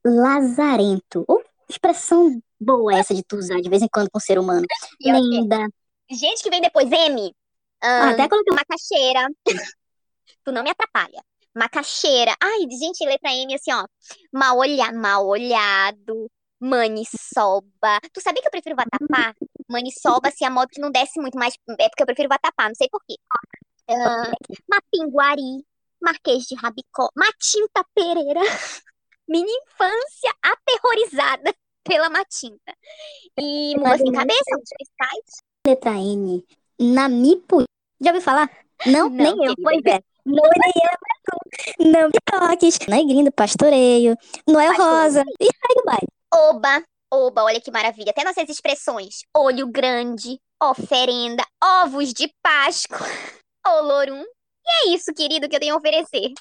[0.04, 1.24] lazarento.
[1.28, 4.66] Oh, expressão boa essa de tu usar de vez em quando com o ser humano.
[5.00, 5.68] Eu- Linda.
[6.10, 7.34] Gente que vem depois, M.
[7.82, 9.28] Ah, Ahn, até coloquei um Macaxeira.
[10.44, 11.22] tu não me atrapalha.
[11.54, 12.34] Macaxeira.
[12.42, 13.86] Ai, gente, letra M assim, ó.
[14.32, 16.30] Mal olhar, mal olhado.
[16.60, 18.00] Maniçoba.
[18.12, 19.34] Tu sabia que eu prefiro vatapá?
[19.68, 22.74] Maniçoba, assim, a modo que não desce muito, mas é porque eu prefiro vatapá, não
[22.74, 23.14] sei por quê.
[23.90, 24.32] Ah,
[24.68, 25.64] Mapinguari.
[26.02, 27.08] Marquês de Rabicó.
[27.16, 28.40] Matinta Pereira.
[29.26, 32.74] Minha infância aterrorizada pela Matinta.
[33.38, 35.42] E Mula Sem Cabeça, os fiscais.
[35.66, 36.44] letra N.
[36.78, 37.64] Namipu.
[38.00, 38.50] Já ouviu falar?
[38.86, 39.54] Não, Não, nem eu.
[39.62, 40.00] Pois é.
[40.26, 41.84] Não, nem eu, mas tu.
[41.90, 42.78] Não me toques.
[42.86, 44.16] Negrinho do pastoreio.
[44.46, 45.02] Noel Pastoreio.
[45.02, 45.24] Rosa.
[45.40, 46.08] E sai do baile.
[46.34, 46.82] Oba,
[47.14, 48.10] oba, olha que maravilha.
[48.10, 49.20] Até nossas expressões.
[49.36, 52.98] Olho grande, oferenda, ovos de Páscoa,
[53.66, 54.22] olorum.
[54.66, 56.32] E é isso, querido, que eu tenho a oferecer.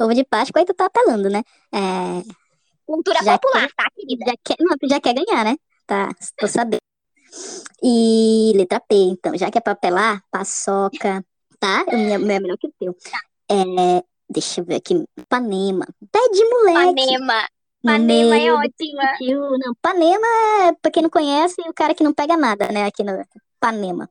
[0.00, 1.42] Ovo de Páscoa, aí tu tá apelando, né?
[1.72, 2.22] É,
[2.86, 4.24] Cultura Já popular, tá, querida?
[4.26, 5.56] já quer, não, tu já quer ganhar, né?
[5.86, 6.80] Tá, tô sabendo.
[7.82, 11.24] E letra P, então, já que é pra apelar, paçoca,
[11.58, 11.84] tá?
[11.88, 12.96] O meu, meu é melhor que o teu.
[13.50, 15.04] É, deixa eu ver aqui.
[15.28, 15.86] Panema.
[16.12, 16.94] Pé de moleque.
[16.94, 17.48] Panema.
[17.86, 19.02] Panema é ótima.
[19.58, 20.26] Não, Panema
[20.68, 23.12] é, pra quem não conhece, o cara que não pega nada, né, aqui no
[23.60, 24.08] Panema.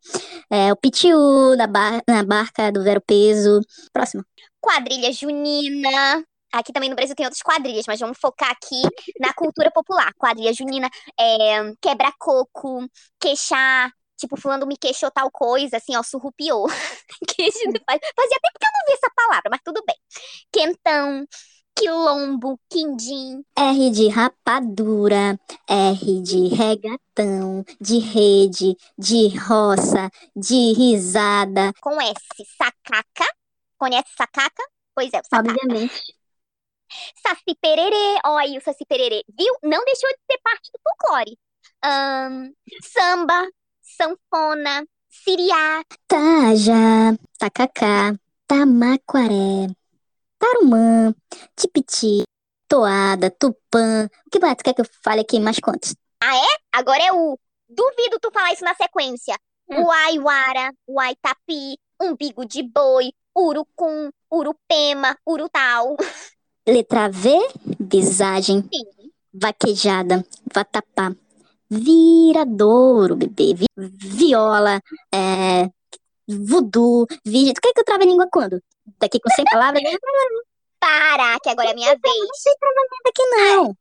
[0.49, 1.17] É o pitiu
[1.57, 3.59] na, bar- na barca do Zero Peso.
[3.93, 4.23] Próximo.
[4.59, 6.23] Quadrilha junina.
[6.51, 8.81] Aqui também no Brasil tem outras quadrilhas, mas vamos focar aqui
[9.19, 10.13] na cultura popular.
[10.17, 12.87] Quadrilha junina, é, quebra-coco,
[13.19, 13.91] queixar.
[14.17, 16.67] Tipo, fulano me queixou tal coisa, assim, ó, surrupiou.
[16.69, 17.51] Fazia
[18.41, 19.95] tempo que eu não vi essa palavra, mas tudo bem.
[20.51, 21.25] Quentão,
[21.75, 23.43] quilombo, quindim.
[23.55, 31.73] R de rapadura, R de regatão, de rede, de roça, de risada.
[31.81, 32.15] com S,
[32.57, 33.25] sacaca.
[33.77, 34.63] Conhece sacaca?
[34.95, 35.51] Pois é, o sacaca.
[35.51, 36.15] Obviamente.
[37.21, 39.53] Saci pererê, aí o saci pererê, viu?
[39.63, 41.37] Não deixou de ser parte do folclore.
[41.83, 43.47] Ahn, samba,
[43.81, 48.15] sanfona, siriá, Taja, tacacá,
[48.47, 49.67] tamaquaré,
[50.39, 51.13] tarumã,
[51.55, 52.23] tipiti,
[52.67, 54.09] toada, tupã.
[54.25, 55.95] O que mais tu quer que eu fale aqui mais quantos?
[56.71, 57.37] agora é o.
[57.67, 59.35] Duvido tu falar isso na sequência.
[59.67, 65.97] Uaiuara, uaitapi, umbigo de boi, urucum, urupema, urutau.
[66.67, 67.29] Letra V,
[67.79, 69.11] visagem, Sim.
[69.33, 71.11] vaquejada, vatapá,
[71.69, 74.79] viradouro, bebê, vi- viola,
[75.11, 75.69] é,
[76.27, 77.53] voodoo, virgem.
[77.53, 78.61] Tu quer que eu trave a língua quando?
[78.99, 79.83] Daqui com 100 palavras?
[79.83, 79.91] Não
[80.79, 82.29] Para, que agora é minha vez.
[82.35, 83.75] sei travar nada aqui não.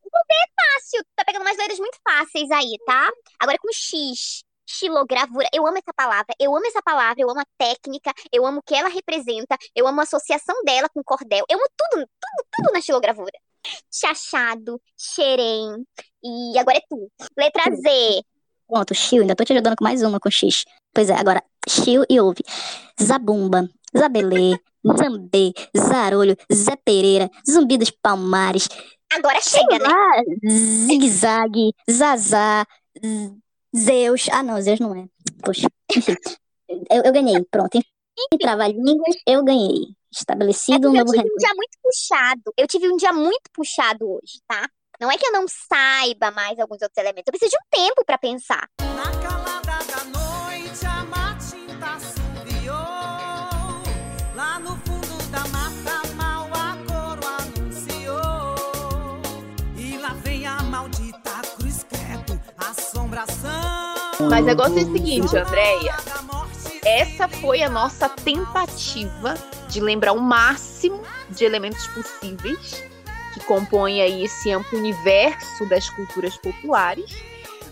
[0.74, 3.10] Fácil, tá pegando umas letras muito fáceis aí, tá?
[3.38, 4.42] Agora com X.
[4.66, 5.46] Xilogravura.
[5.52, 8.62] Eu amo essa palavra, eu amo essa palavra, eu amo a técnica, eu amo o
[8.62, 12.72] que ela representa, eu amo a associação dela com cordel, eu amo tudo, tudo, tudo
[12.72, 13.38] na xilogravura.
[13.92, 15.86] Chachado, xerém,
[16.22, 17.10] e agora é tu.
[17.36, 18.22] Letra Z.
[18.66, 20.64] Pronto, Chiu, ainda tô te ajudando com mais uma com X.
[20.94, 22.42] Pois é, agora, Chiu e ouve.
[23.02, 24.56] Zabumba, Zabelê,
[24.96, 28.68] Zambê, Zarolho, Zé Pereira, Zumbi dos Palmares,
[29.12, 30.50] Agora chega, né?
[30.50, 32.66] Zigue-Zague, Zazá,
[33.76, 34.26] Zeus.
[34.32, 35.06] Ah, não, Zeus não é.
[35.44, 36.16] Poxa, enfim.
[36.90, 37.76] Eu, eu ganhei, pronto.
[37.76, 39.82] Enfim, trava-línguas, eu ganhei.
[39.82, 42.54] É Estabelecido um porque eu novo tive um dia muito puxado.
[42.56, 44.68] Eu tive um dia muito puxado hoje, tá?
[45.00, 47.24] Não é que eu não saiba mais alguns outros elementos.
[47.26, 48.68] Eu preciso de um tempo pra pensar.
[48.80, 49.43] Na
[64.30, 65.94] Mas negócio é o seguinte, Andréia.
[66.84, 69.34] Essa foi a nossa tentativa
[69.68, 72.82] de lembrar o máximo de elementos possíveis
[73.32, 77.16] que compõem aí esse amplo universo das culturas populares,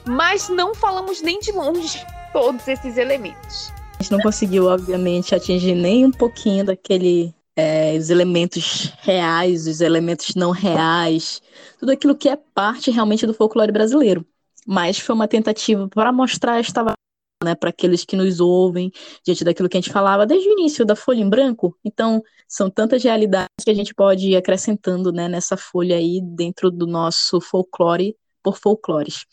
[0.07, 3.73] mas não falamos nem de longe todos esses elementos.
[3.99, 7.33] A gente não conseguiu, obviamente, atingir nem um pouquinho daquele.
[7.55, 11.43] é, os elementos reais, os elementos não reais,
[11.79, 14.27] tudo aquilo que é parte realmente do folclore brasileiro.
[14.67, 16.95] Mas foi uma tentativa para mostrar esta
[17.43, 18.91] né, para aqueles que nos ouvem,
[19.25, 21.77] diante daquilo que a gente falava desde o início da folha em branco.
[21.85, 26.71] Então, são tantas realidades que a gente pode ir acrescentando né, nessa folha aí dentro
[26.71, 29.27] do nosso folclore por folclores.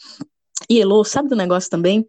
[0.70, 2.06] E Elo, sabe do negócio também?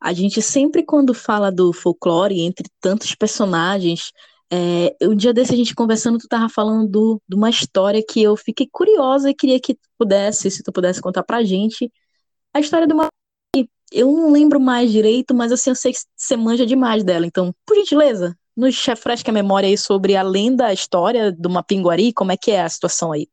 [0.00, 4.12] A gente sempre, quando fala do folclore, entre tantos personagens,
[4.50, 8.22] é, um dia desse a gente conversando, tu tava falando do- de uma história que
[8.22, 11.90] eu fiquei curiosa e queria que tu pudesse, se tu pudesse contar pra gente,
[12.52, 13.70] a história do Mapi.
[13.90, 17.26] Eu não lembro mais direito, mas assim, eu sei que você manja demais dela.
[17.26, 22.32] Então, por gentileza, nos refresca a memória aí sobre além da história do Mapinguari, como
[22.32, 23.28] é que é a situação aí?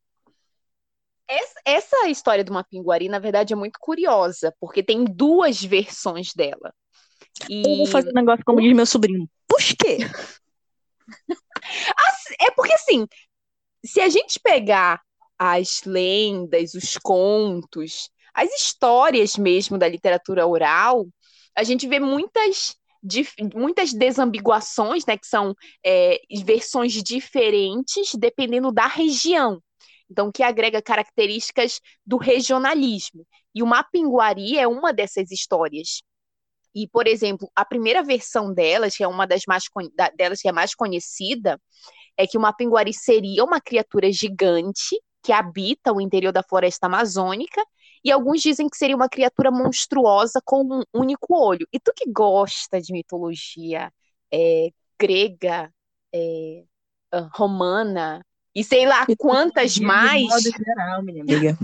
[1.64, 6.74] Essa, história do Mapinguari, na verdade, é muito curiosa, porque tem duas versões dela.
[7.48, 9.28] Eu vou E fazer um negócio como diz meu sobrinho.
[9.46, 9.98] Por quê?
[12.40, 13.06] É porque assim,
[13.84, 15.02] se a gente pegar
[15.38, 21.06] as lendas, os contos, as histórias mesmo da literatura oral,
[21.56, 22.76] a gente vê muitas,
[23.54, 29.60] muitas desambiguações, né, que são é, versões diferentes dependendo da região.
[30.10, 33.24] Então, que agrega características do regionalismo.
[33.54, 36.02] E o Mapinguari é uma dessas histórias.
[36.74, 39.64] E, por exemplo, a primeira versão delas, que é uma das mais
[39.94, 41.60] da- delas que é mais conhecida,
[42.16, 47.62] é que o Mapinguari seria uma criatura gigante que habita o interior da floresta amazônica,
[48.04, 51.66] e alguns dizem que seria uma criatura monstruosa com um único olho.
[51.72, 53.92] E tu que gosta de mitologia
[54.32, 55.70] é, grega,
[56.14, 56.64] é,
[57.12, 58.24] ah, romana,
[58.54, 60.22] e sei lá quantas De mais.
[60.22, 61.58] modo geral, minha amiga.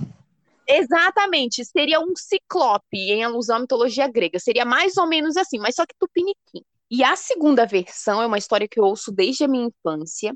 [0.68, 4.39] Exatamente, seria um ciclope em alusão à mitologia grega.
[4.39, 6.62] Seria mais ou menos assim, mas só que tupiniquim.
[6.91, 10.34] E a segunda versão é uma história que eu ouço desde a minha infância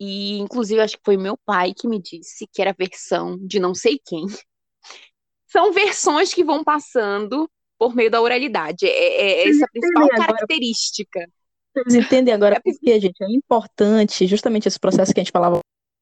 [0.00, 3.72] e inclusive acho que foi meu pai que me disse que era versão de não
[3.74, 4.26] sei quem.
[5.52, 7.48] São versões que vão passando
[7.78, 8.86] por meio da oralidade.
[8.86, 11.28] É, é, é essa a principal característica.
[11.74, 15.60] Vocês entendem agora é porque, gente, é importante justamente esse processo que a gente falava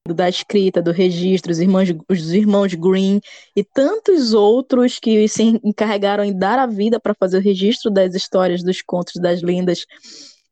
[0.08, 3.20] da escrita, do registro, os irmãos, os irmãos Green
[3.54, 8.14] e tantos outros que se encarregaram em dar a vida para fazer o registro das
[8.14, 9.84] histórias, dos contos, das lendas,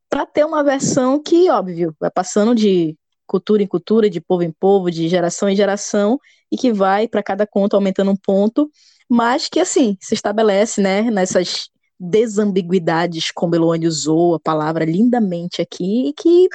[0.09, 2.97] para ter uma versão que, óbvio, vai passando de
[3.27, 6.19] cultura em cultura, de povo em povo, de geração em geração,
[6.51, 8.71] e que vai para cada conto aumentando um ponto,
[9.09, 16.09] mas que assim se estabelece, né, nessas desambiguidades, como Elone usou a palavra lindamente aqui,
[16.09, 16.49] e que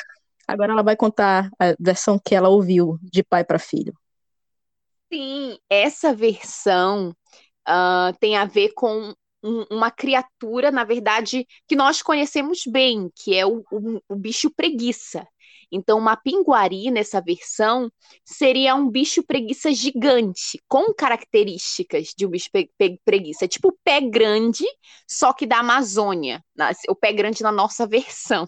[0.47, 3.93] agora ela vai contar a versão que ela ouviu de pai para filho.
[5.11, 7.13] Sim, essa versão
[7.67, 9.13] uh, tem a ver com
[9.43, 14.49] um, uma criatura, na verdade, que nós conhecemos bem, que é o, o, o bicho
[14.49, 15.27] preguiça.
[15.73, 17.91] Então, uma pinguari nessa versão
[18.23, 22.49] seria um bicho preguiça gigante, com características de um bicho
[23.03, 24.65] preguiça, tipo o pé grande,
[25.09, 26.43] só que da Amazônia,
[26.87, 28.47] o pé grande na nossa versão.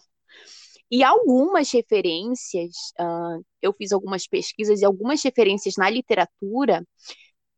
[0.91, 6.85] E algumas referências, uh, eu fiz algumas pesquisas e algumas referências na literatura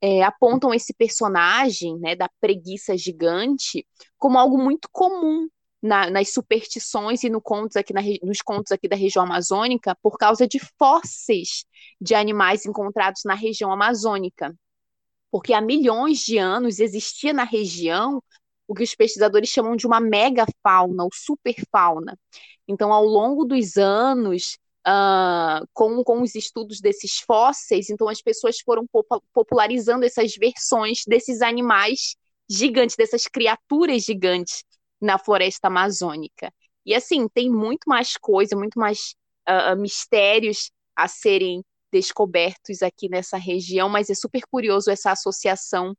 [0.02, 3.86] é, apontam esse personagem né, da preguiça gigante
[4.18, 5.50] como algo muito comum
[5.82, 10.18] na, nas superstições e no contos aqui na, nos contos aqui da região amazônica por
[10.18, 11.66] causa de fósseis
[12.02, 14.56] de animais encontrados na região amazônica.
[15.32, 18.22] Porque há milhões de anos existia na região
[18.68, 22.18] o que os pesquisadores chamam de uma megafauna ou superfauna.
[22.68, 28.60] Então, ao longo dos anos, uh, com, com os estudos desses fósseis, então as pessoas
[28.60, 28.86] foram
[29.34, 32.16] popularizando essas versões desses animais
[32.50, 34.64] gigantes, dessas criaturas gigantes
[35.02, 36.52] na floresta amazônica.
[36.86, 39.16] E assim, tem muito mais coisa, muito mais
[39.48, 45.92] uh, mistérios a serem descobertos aqui nessa região, mas é super curioso essa associação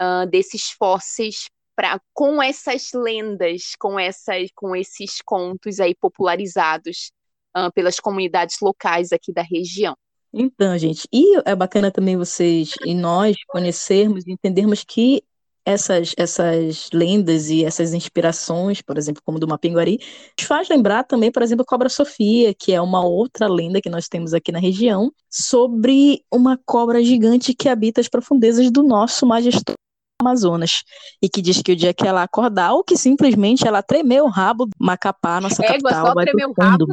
[0.00, 7.10] uh, desses fósseis pra, com essas lendas, com, essas, com esses contos aí popularizados
[7.56, 9.96] uh, pelas comunidades locais aqui da região.
[10.32, 15.22] Então, gente, e é bacana também vocês e nós conhecermos e entendermos que
[15.64, 19.98] essas, essas lendas e essas inspirações, por exemplo, como do Mapinguari,
[20.40, 24.08] faz lembrar também, por exemplo, a Cobra Sofia, que é uma outra lenda que nós
[24.08, 29.74] temos aqui na região, sobre uma cobra gigante que habita as profundezas do nosso majestoso
[30.20, 30.84] Amazonas
[31.20, 34.28] e que diz que o dia que ela acordar ou que simplesmente ela tremeu o
[34.28, 36.86] rabo Macapá, nossa Égua, capital, vai tremeu o rabo.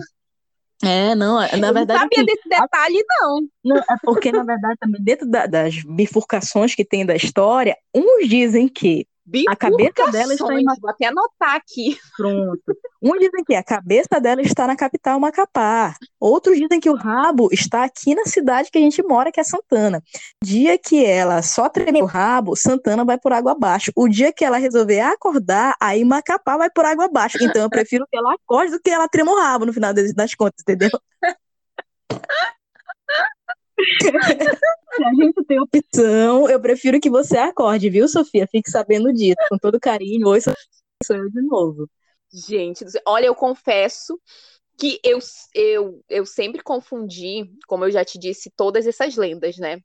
[0.83, 1.87] É, não, na eu verdade.
[1.87, 3.41] Não sabia assim, desse detalhe, não.
[3.63, 3.77] não.
[3.77, 8.67] É porque, na verdade, também dentro da, das bifurcações que tem da história, uns dizem
[8.67, 9.05] que
[9.47, 10.63] a cabeça dela está em.
[10.79, 11.97] Vou até anotar aqui.
[12.17, 12.61] Pronto.
[13.01, 15.95] Uns dizem que a cabeça dela está na capital Macapá.
[16.19, 19.43] Outros dizem que o rabo está aqui na cidade que a gente mora, que é
[19.43, 20.01] Santana.
[20.43, 23.91] Dia que ela só tremer o rabo, Santana vai por água abaixo.
[23.95, 27.37] O dia que ela resolver acordar, aí Macapá vai por água abaixo.
[27.41, 30.35] Então eu prefiro que ela acorde do que ela trema o rabo no final das
[30.35, 30.89] contas, entendeu?
[34.01, 34.11] Se
[35.05, 38.47] a gente tem opção, eu prefiro que você acorde, viu, Sofia?
[38.47, 40.27] Fique sabendo disso, com todo carinho.
[40.27, 41.89] Oi, sou eu de novo.
[42.33, 44.19] Gente, olha, eu confesso
[44.77, 45.19] que eu,
[45.53, 49.77] eu, eu sempre confundi, como eu já te disse, todas essas lendas, né?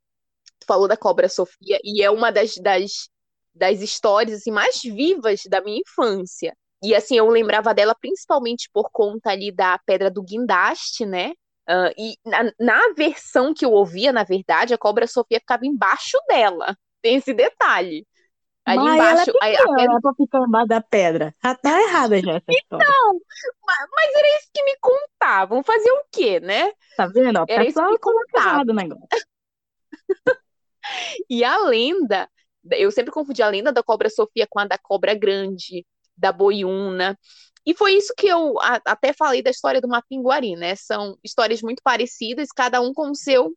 [0.59, 3.09] Tu falou da Cobra Sofia, e é uma das, das,
[3.53, 6.55] das histórias assim, mais vivas da minha infância.
[6.81, 11.33] E assim, eu lembrava dela principalmente por conta ali da Pedra do Guindaste, né?
[11.69, 16.17] Uh, e na, na, versão que eu ouvia, na verdade, a cobra Sofia ficava embaixo
[16.27, 16.77] dela.
[17.01, 18.07] Tem esse detalhe.
[18.65, 19.31] Ali mas embaixo.
[19.41, 20.01] Ela é pequena, a pedra...
[20.01, 21.35] pra ficar embaixo da pedra.
[21.43, 22.85] Ah, tá errada já essa história.
[22.85, 23.21] Então,
[23.65, 25.63] mas, mas era isso que me contavam.
[25.63, 26.71] Fazer o quê, né?
[26.95, 27.45] Tá vendo?
[27.47, 28.73] Era isso que me contavam.
[28.73, 29.07] negócio.
[31.29, 32.29] e a lenda,
[32.71, 35.85] eu sempre confundi a lenda da cobra Sofia com a da cobra grande,
[36.17, 37.17] da boiuna.
[37.67, 40.73] E foi isso que eu a, até falei da história do Mapinguari, né?
[40.77, 43.53] São histórias muito parecidas, cada um com o seu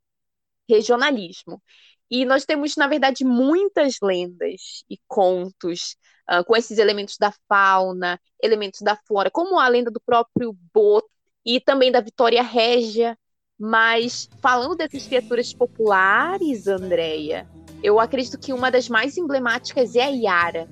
[0.69, 1.63] regionalismo.
[2.11, 5.97] E nós temos, na verdade, muitas lendas e contos
[6.29, 11.09] uh, com esses elementos da fauna, elementos da flora, como a lenda do próprio Boto
[11.47, 13.17] e também da Vitória Régia.
[13.57, 17.49] Mas falando dessas criaturas populares, Andréia,
[17.81, 20.69] eu acredito que uma das mais emblemáticas é a Yara,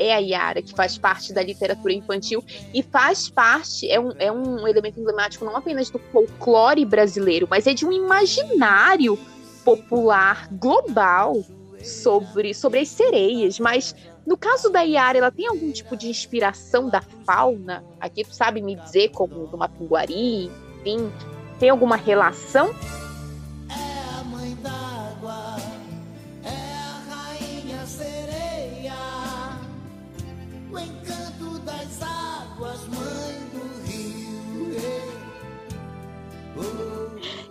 [0.00, 2.42] é a Yara, que faz parte da literatura infantil
[2.72, 7.66] e faz parte, é um, é um elemento emblemático não apenas do folclore brasileiro, mas
[7.66, 9.18] é de um imaginário
[9.64, 11.44] popular global
[11.82, 13.58] sobre, sobre as sereias.
[13.58, 13.94] Mas
[14.26, 17.84] no caso da Yara, ela tem algum tipo de inspiração da fauna?
[18.00, 21.12] Aqui tu sabe me dizer, como do Mapinguari, enfim.
[21.58, 22.74] Tem alguma relação?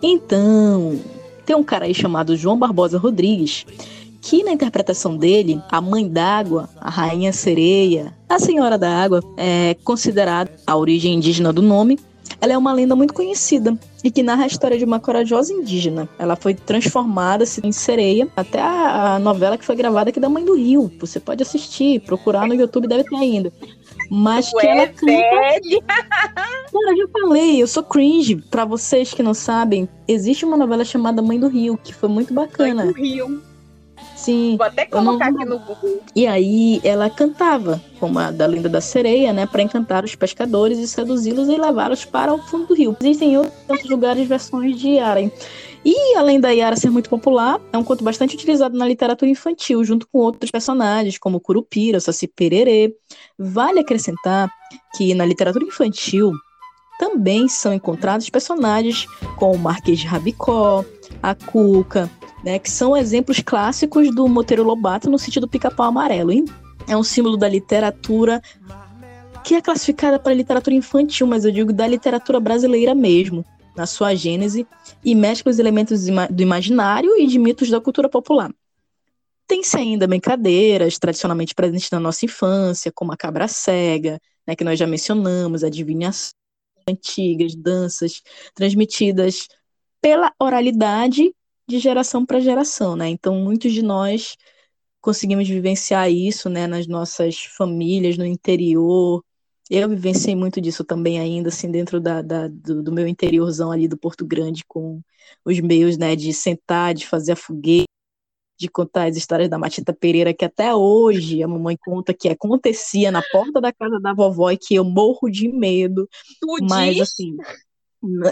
[0.02, 0.98] Então,
[1.44, 3.66] tem um cara aí chamado João Barbosa Rodrigues,
[4.20, 9.74] que na interpretação dele, a mãe d'água, a rainha sereia, a senhora da água, é
[9.82, 11.98] considerada a origem indígena do nome.
[12.40, 16.08] Ela é uma lenda muito conhecida e que narra a história de uma corajosa indígena.
[16.18, 20.54] Ela foi transformada em sereia, até a, novela que foi gravada aqui da Mãe do
[20.54, 20.90] Rio.
[21.00, 23.52] Você pode assistir, procurar no YouTube, deve ter ainda.
[24.10, 25.06] Mas que ela canta
[26.72, 28.36] Cara, eu já falei, eu sou cringe.
[28.50, 32.32] Pra vocês que não sabem, existe uma novela chamada Mãe do Rio, que foi muito
[32.34, 32.84] bacana.
[32.84, 33.42] Mãe do Rio.
[34.16, 34.56] Sim.
[34.58, 36.00] Vou até Eu não- colocar aqui no Google.
[36.14, 40.78] E aí ela cantava, como a da lenda da sereia, né, para encantar os pescadores
[40.78, 42.96] e seduzi-los e levá-los para o fundo do rio.
[43.00, 45.30] Existem outros lugares versões de Yara.
[45.84, 49.82] E além da Yara ser muito popular, é um conto bastante utilizado na literatura infantil,
[49.82, 52.94] junto com outros personagens, como Curupira, Saci Pererê.
[53.38, 54.50] Vale acrescentar
[54.94, 56.32] que na literatura infantil
[56.98, 59.06] também são encontrados personagens
[59.38, 60.84] como o Marquês de Rabicó,
[61.22, 62.10] a Cuca,
[62.44, 66.30] né, que são exemplos clássicos do Monteiro Lobato no sentido pica-pau amarelo.
[66.30, 66.44] hein?
[66.86, 68.42] É um símbolo da literatura
[69.42, 73.44] que é classificada para literatura infantil, mas eu digo da literatura brasileira mesmo,
[73.80, 74.66] na sua gênese,
[75.02, 78.52] e mescla os elementos do imaginário e de mitos da cultura popular.
[79.46, 84.78] Tem-se ainda brincadeiras tradicionalmente presentes na nossa infância, como a cabra cega, né, que nós
[84.78, 86.34] já mencionamos, adivinhações
[86.86, 88.22] antigas, danças
[88.54, 89.48] transmitidas
[90.00, 91.34] pela oralidade
[91.66, 93.08] de geração para geração, né?
[93.08, 94.36] Então, muitos de nós
[95.00, 99.24] conseguimos vivenciar isso, né, nas nossas famílias, no interior.
[99.70, 103.86] Eu vivenciei muito disso também ainda, assim, dentro da, da- do, do meu interiorzão ali
[103.86, 105.00] do Porto Grande, com
[105.44, 107.86] os meios, né, de sentar, de fazer a fogueira,
[108.58, 113.10] de contar as histórias da Matita Pereira, que até hoje a mamãe conta que acontecia
[113.12, 116.08] na porta da casa da vovó e que eu morro de medo.
[116.40, 117.02] Tu Mas diz?
[117.02, 117.36] assim,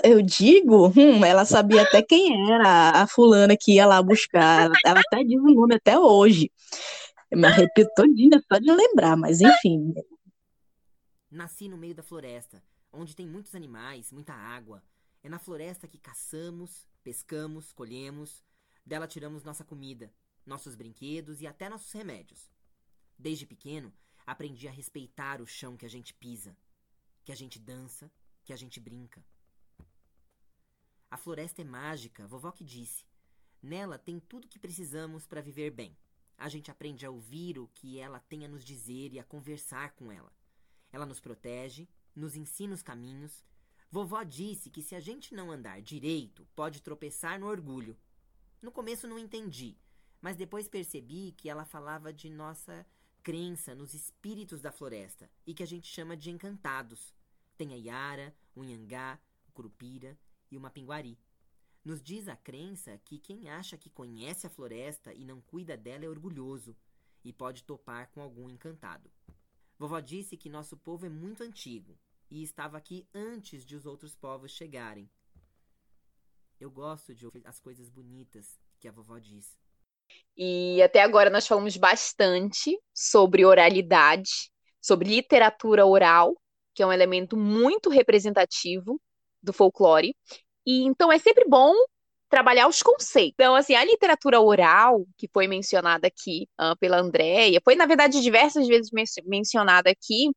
[0.04, 4.66] eu digo, hum, ela sabia até quem era a fulana que ia lá buscar.
[4.66, 6.50] Ela, ela até diz o nome até hoje.
[7.30, 9.94] Eu me arrepio todinha só de lembrar, mas enfim.
[11.30, 14.82] Nasci no meio da floresta, onde tem muitos animais, muita água.
[15.22, 18.42] É na floresta que caçamos, pescamos, colhemos,
[18.84, 20.12] dela tiramos nossa comida,
[20.46, 22.50] nossos brinquedos e até nossos remédios.
[23.18, 23.92] Desde pequeno,
[24.26, 26.56] aprendi a respeitar o chão que a gente pisa,
[27.24, 28.10] que a gente dança,
[28.42, 29.22] que a gente brinca.
[31.10, 33.04] A floresta é mágica, vovó que disse.
[33.62, 35.96] Nela tem tudo que precisamos para viver bem.
[36.38, 39.92] A gente aprende a ouvir o que ela tem a nos dizer e a conversar
[39.92, 40.32] com ela.
[40.92, 43.44] Ela nos protege, nos ensina os caminhos.
[43.90, 47.96] Vovó disse que se a gente não andar direito, pode tropeçar no orgulho.
[48.60, 49.76] No começo não entendi,
[50.20, 52.86] mas depois percebi que ela falava de nossa
[53.22, 57.14] crença nos espíritos da floresta e que a gente chama de encantados.
[57.56, 60.18] Tem a Yara, o Nhangá, o Curupira
[60.50, 61.18] e o Mapinguari.
[61.84, 66.04] Nos diz a crença que quem acha que conhece a floresta e não cuida dela
[66.04, 66.76] é orgulhoso
[67.24, 69.10] e pode topar com algum encantado.
[69.78, 71.96] Vovó disse que nosso povo é muito antigo
[72.28, 75.08] e estava aqui antes de os outros povos chegarem.
[76.58, 79.56] Eu gosto de ouvir as coisas bonitas que a vovó diz.
[80.36, 84.50] E até agora nós falamos bastante sobre oralidade,
[84.80, 86.36] sobre literatura oral,
[86.74, 89.00] que é um elemento muito representativo
[89.40, 90.16] do folclore.
[90.66, 91.72] E então é sempre bom
[92.28, 93.32] trabalhar os conceitos.
[93.34, 98.20] Então, assim, a literatura oral, que foi mencionada aqui ah, pela Andréia, foi, na verdade,
[98.22, 100.30] diversas vezes men- mencionada aqui,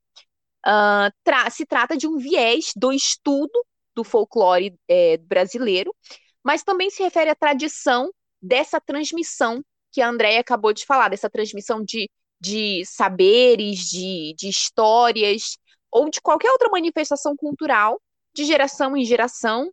[0.66, 3.52] ah, tra- se trata de um viés do estudo
[3.96, 5.94] do folclore eh, brasileiro,
[6.44, 8.10] mas também se refere à tradição
[8.42, 14.48] dessa transmissão que a Andréia acabou de falar, dessa transmissão de, de saberes, de, de
[14.50, 15.58] histórias,
[15.92, 18.02] ou de qualquer outra manifestação cultural,
[18.34, 19.70] de geração em geração,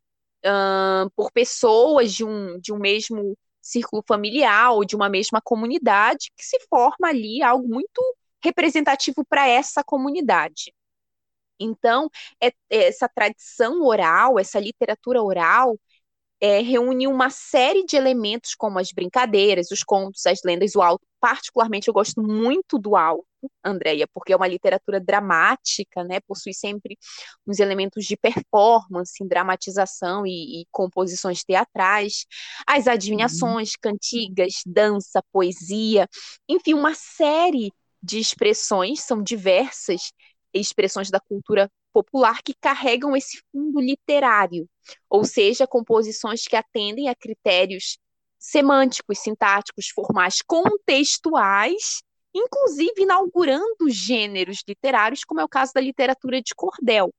[1.17, 6.45] por pessoas de um, de um mesmo círculo familiar ou de uma mesma comunidade, que
[6.45, 8.01] se forma ali algo muito
[8.43, 10.73] representativo para essa comunidade.
[11.61, 12.09] Então,
[12.43, 15.79] é- essa tradição oral, essa literatura oral,
[16.41, 21.07] é, reúne uma série de elementos como as brincadeiras, os contos, as lendas, o alto.
[21.21, 23.27] Particularmente, eu gosto muito do alto,
[23.65, 26.21] Andréia, porque é uma literatura dramática, né?
[26.21, 26.97] Possui sempre
[27.47, 32.25] uns elementos de performance, dramatização e, e composições teatrais,
[32.67, 36.09] as adivinhações, cantigas, dança, poesia,
[36.49, 37.73] enfim, uma série
[38.03, 40.13] de expressões, são diversas
[40.55, 44.69] expressões da cultura popular que carregam esse fundo literário,
[45.09, 47.99] ou seja, composições que atendem a critérios
[48.39, 52.03] semânticos, sintáticos, formais, contextuais,
[52.35, 57.13] inclusive inaugurando gêneros literários, como é o caso da literatura de cordel,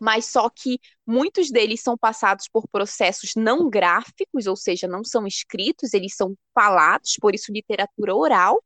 [0.00, 5.26] mas só que muitos deles são passados por processos não gráficos, ou seja, não são
[5.26, 8.62] escritos, eles são falados, por isso literatura oral,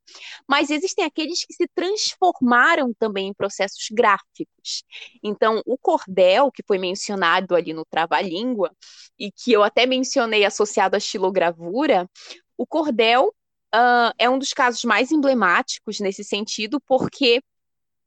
[0.48, 4.82] mas existem aqueles que se transformaram também em processos gráficos.
[5.22, 8.74] Então, o cordel, que foi mencionado ali no Trava-Língua,
[9.18, 12.08] e que eu até mencionei associado à xilogravura,
[12.56, 13.32] o cordel
[13.74, 17.42] uh, é um dos casos mais emblemáticos nesse sentido, porque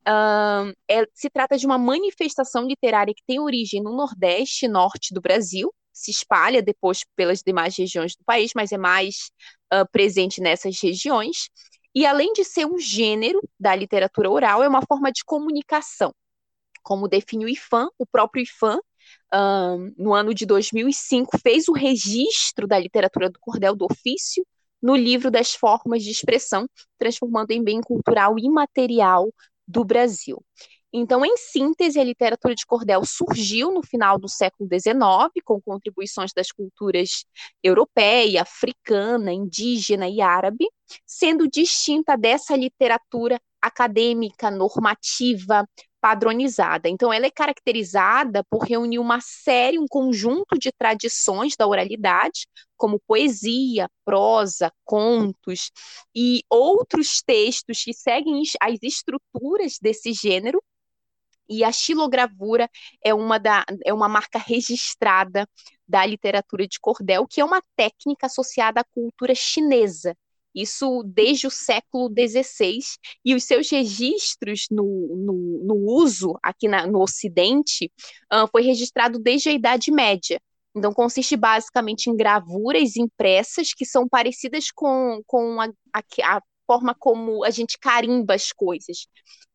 [0.08, 5.14] Uh, é, se trata de uma manifestação literária que tem origem no Nordeste e Norte
[5.14, 9.32] do Brasil, se espalha depois pelas demais regiões do país, mas é mais
[9.74, 11.50] uh, presente nessas regiões.
[11.96, 16.14] E além de ser um gênero da literatura oral, é uma forma de comunicação.
[16.84, 18.80] Como define o IFAM, o próprio IFAM,
[19.98, 24.46] no ano de 2005, fez o registro da literatura do cordel do ofício
[24.82, 29.28] no livro das formas de expressão, transformando em bem cultural imaterial
[29.68, 30.44] do Brasil.
[30.98, 34.96] Então, em síntese, a literatura de cordel surgiu no final do século XIX,
[35.44, 37.26] com contribuições das culturas
[37.62, 40.66] europeia, africana, indígena e árabe,
[41.06, 45.68] sendo distinta dessa literatura acadêmica, normativa,
[46.06, 46.88] padronizada.
[46.88, 52.46] Então, ela é caracterizada por reunir uma série, um conjunto de tradições da oralidade,
[52.78, 55.72] como poesia, prosa, contos
[56.14, 60.62] e outros textos que seguem as estruturas desse gênero.
[61.50, 62.70] E a xilogravura
[63.04, 65.50] é uma, da, é uma marca registrada
[65.88, 70.16] da literatura de cordel, que é uma técnica associada à cultura chinesa,
[70.56, 72.80] isso desde o século XVI,
[73.24, 77.92] e os seus registros no, no, no uso aqui na, no Ocidente
[78.32, 80.40] uh, foi registrado desde a Idade Média.
[80.76, 86.96] Então, consiste basicamente em gravuras impressas que são parecidas com, com a, a, a forma
[86.98, 89.08] como a gente carimba as coisas.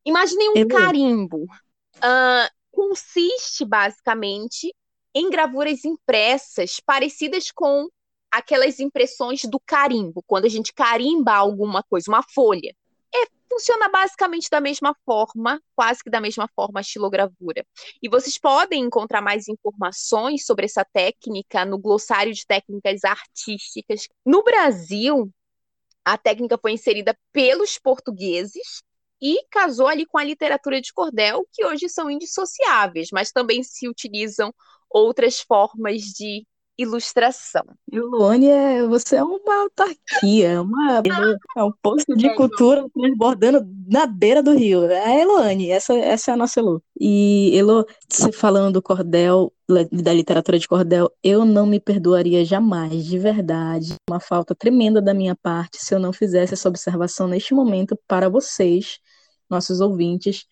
[0.05, 1.45] Imaginem um é carimbo.
[1.97, 4.75] Uh, consiste basicamente
[5.15, 7.89] em gravuras impressas parecidas com
[8.31, 12.75] aquelas impressões do carimbo, quando a gente carimba alguma coisa, uma folha.
[13.15, 17.67] É, funciona basicamente da mesma forma, quase que da mesma forma a estilogravura.
[18.01, 24.07] E vocês podem encontrar mais informações sobre essa técnica no glossário de técnicas artísticas.
[24.25, 25.31] No Brasil,
[26.05, 28.83] a técnica foi inserida pelos portugueses
[29.21, 33.89] e casou ali com a literatura de cordel, que hoje são indissociáveis, mas também se
[33.89, 34.55] utilizam
[34.89, 36.47] outras formas de
[36.81, 37.63] ilustração.
[37.93, 41.03] E Luane, é, você é uma autarquia, é uma,
[41.57, 44.85] é um posto de cultura transbordando na beira do rio.
[44.85, 46.83] É a Eloane, essa, essa é a nossa Elo.
[46.99, 49.53] E Elo, você falando do cordel,
[49.93, 53.95] da literatura de cordel, eu não me perdoaria jamais, de verdade.
[54.09, 58.29] Uma falta tremenda da minha parte se eu não fizesse essa observação neste momento para
[58.29, 58.99] vocês,
[59.49, 60.47] nossos ouvintes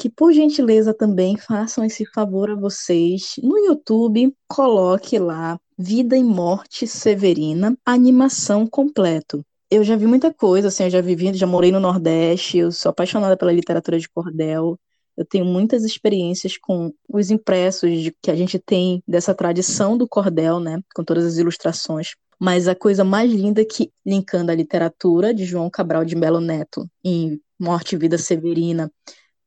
[0.00, 3.34] que por gentileza também façam esse favor a vocês.
[3.42, 9.44] No YouTube, coloque lá Vida e Morte Severina, animação completo.
[9.70, 12.88] Eu já vi muita coisa, assim, eu já vivi, já morei no Nordeste, eu sou
[12.88, 14.80] apaixonada pela literatura de cordel.
[15.18, 20.08] Eu tenho muitas experiências com os impressos de, que a gente tem dessa tradição do
[20.08, 22.14] cordel, né, com todas as ilustrações.
[22.38, 26.88] Mas a coisa mais linda que, linkando a literatura de João Cabral de Melo Neto
[27.04, 28.90] em Morte e Vida Severina,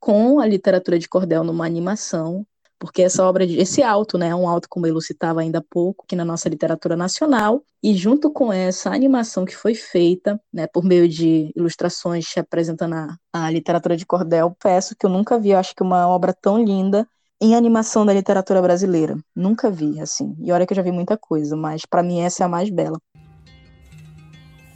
[0.04, 2.46] com a literatura de cordel numa animação,
[2.78, 6.04] porque essa obra, esse alto, né, é um alto como eu citava ainda há pouco,
[6.04, 10.84] aqui na nossa literatura nacional, e junto com essa animação que foi feita, né, por
[10.84, 15.74] meio de ilustrações apresentando a, a literatura de cordel, peço que eu nunca vi, acho
[15.74, 17.08] que uma obra tão linda
[17.42, 19.18] em animação da literatura brasileira.
[19.34, 20.36] Nunca vi, assim.
[20.42, 22.70] E olha que eu já vi muita coisa, mas para mim essa é a mais
[22.70, 23.00] bela.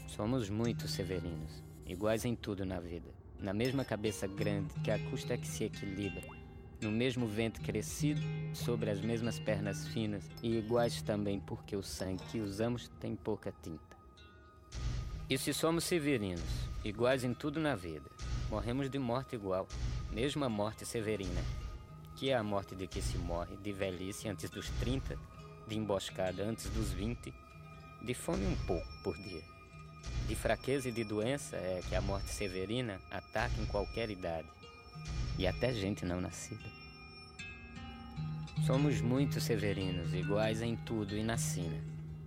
[0.07, 5.33] Somos muito severinos, iguais em tudo na vida na mesma cabeça grande que a custa
[5.33, 6.23] é que se equilibra,
[6.81, 8.21] no mesmo vento crescido,
[8.53, 13.53] sobre as mesmas pernas finas e iguais também porque o sangue que usamos tem pouca
[13.61, 13.97] tinta.
[15.29, 18.09] E se somos severinos, iguais em tudo na vida,
[18.49, 19.67] morremos de morte igual,
[20.11, 21.41] mesmo a morte severina,
[22.15, 25.17] que é a morte de que se morre de velhice antes dos 30,
[25.67, 27.33] de emboscada antes dos 20,
[28.01, 29.56] de fome um pouco por dia
[30.27, 34.47] de fraqueza e de doença é que a morte severina ataca em qualquer idade,
[35.37, 36.63] e até gente não nascida.
[38.65, 41.79] Somos muito severinos, iguais em tudo e na sina.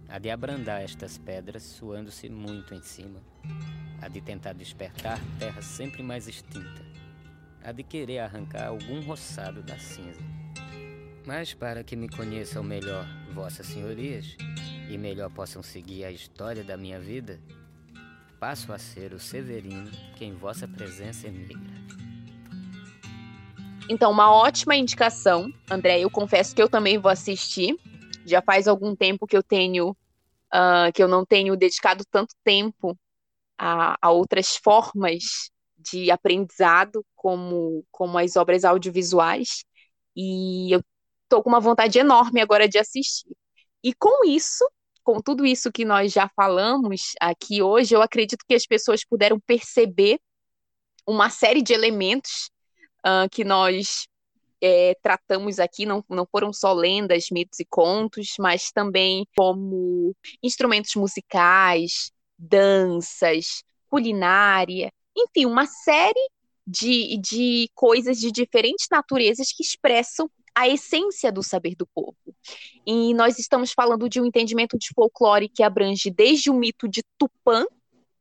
[0.09, 3.21] A de abrandar estas pedras, suando-se muito em cima.
[4.01, 6.91] A de tentar despertar terra sempre mais extinta.
[7.63, 10.21] há de querer arrancar algum roçado da cinza.
[11.27, 14.37] Mas para que me conheçam melhor, vossas senhorias,
[14.89, 17.39] e melhor possam seguir a história da minha vida,
[18.41, 21.75] passo a ser o Severino que em vossa presença emigra.
[23.89, 26.01] Então, uma ótima indicação, André.
[26.01, 27.77] Eu confesso que eu também vou assistir.
[28.25, 32.97] Já faz algum tempo que eu tenho, uh, que eu não tenho dedicado tanto tempo
[33.59, 39.65] a, a outras formas de aprendizado, como, como as obras audiovisuais.
[40.17, 40.83] E eu
[41.25, 43.37] estou com uma vontade enorme agora de assistir.
[43.83, 44.65] E com isso,
[45.13, 49.41] com tudo isso que nós já falamos aqui hoje, eu acredito que as pessoas puderam
[49.41, 50.21] perceber
[51.05, 52.49] uma série de elementos
[53.01, 54.07] uh, que nós
[54.61, 60.95] é, tratamos aqui, não, não foram só lendas, mitos e contos, mas também como instrumentos
[60.95, 66.31] musicais, danças, culinária, enfim, uma série
[66.65, 72.17] de, de coisas de diferentes naturezas que expressam a essência do saber do povo.
[72.87, 77.03] E nós estamos falando de um entendimento de folclore que abrange desde o mito de
[77.19, 77.65] Tupã,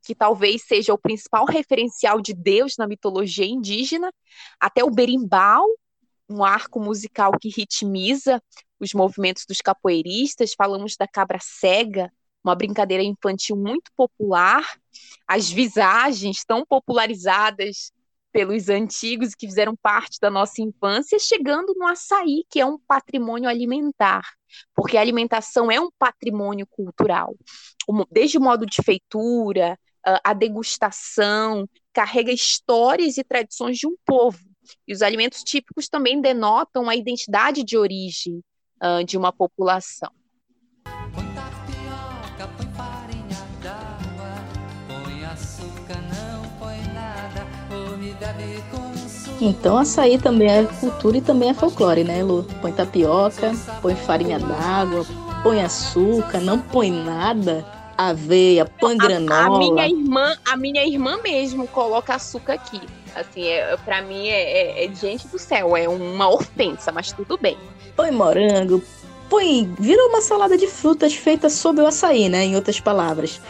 [0.01, 4.11] que talvez seja o principal referencial de Deus na mitologia indígena,
[4.59, 5.67] até o berimbau,
[6.29, 8.41] um arco musical que ritmiza
[8.79, 12.11] os movimentos dos capoeiristas, falamos da cabra cega,
[12.43, 14.63] uma brincadeira infantil muito popular,
[15.27, 17.91] as visagens tão popularizadas
[18.31, 23.49] pelos antigos que fizeram parte da nossa infância, chegando no açaí, que é um patrimônio
[23.49, 24.23] alimentar,
[24.75, 27.35] porque a alimentação é um patrimônio cultural.
[28.11, 29.77] Desde o modo de feitura,
[30.23, 34.39] a degustação, carrega histórias e tradições de um povo.
[34.87, 38.43] E os alimentos típicos também denotam a identidade de origem
[38.81, 40.11] uh, de uma população.
[49.41, 52.45] Então açaí também é cultura e também é folclore, né, Lu?
[52.61, 55.05] Põe tapioca, põe farinha d'água,
[55.41, 57.65] põe açúcar, não põe nada,
[57.97, 59.41] aveia, põe granola.
[59.41, 62.81] A, a, minha irmã, a minha irmã mesmo coloca açúcar aqui.
[63.15, 67.37] Assim, é, para mim é, é, é, gente do céu, é uma ofensa, mas tudo
[67.37, 67.57] bem.
[67.95, 68.83] Põe morango,
[69.29, 73.41] põe, vira uma salada de frutas feita sob o açaí, né, em outras palavras.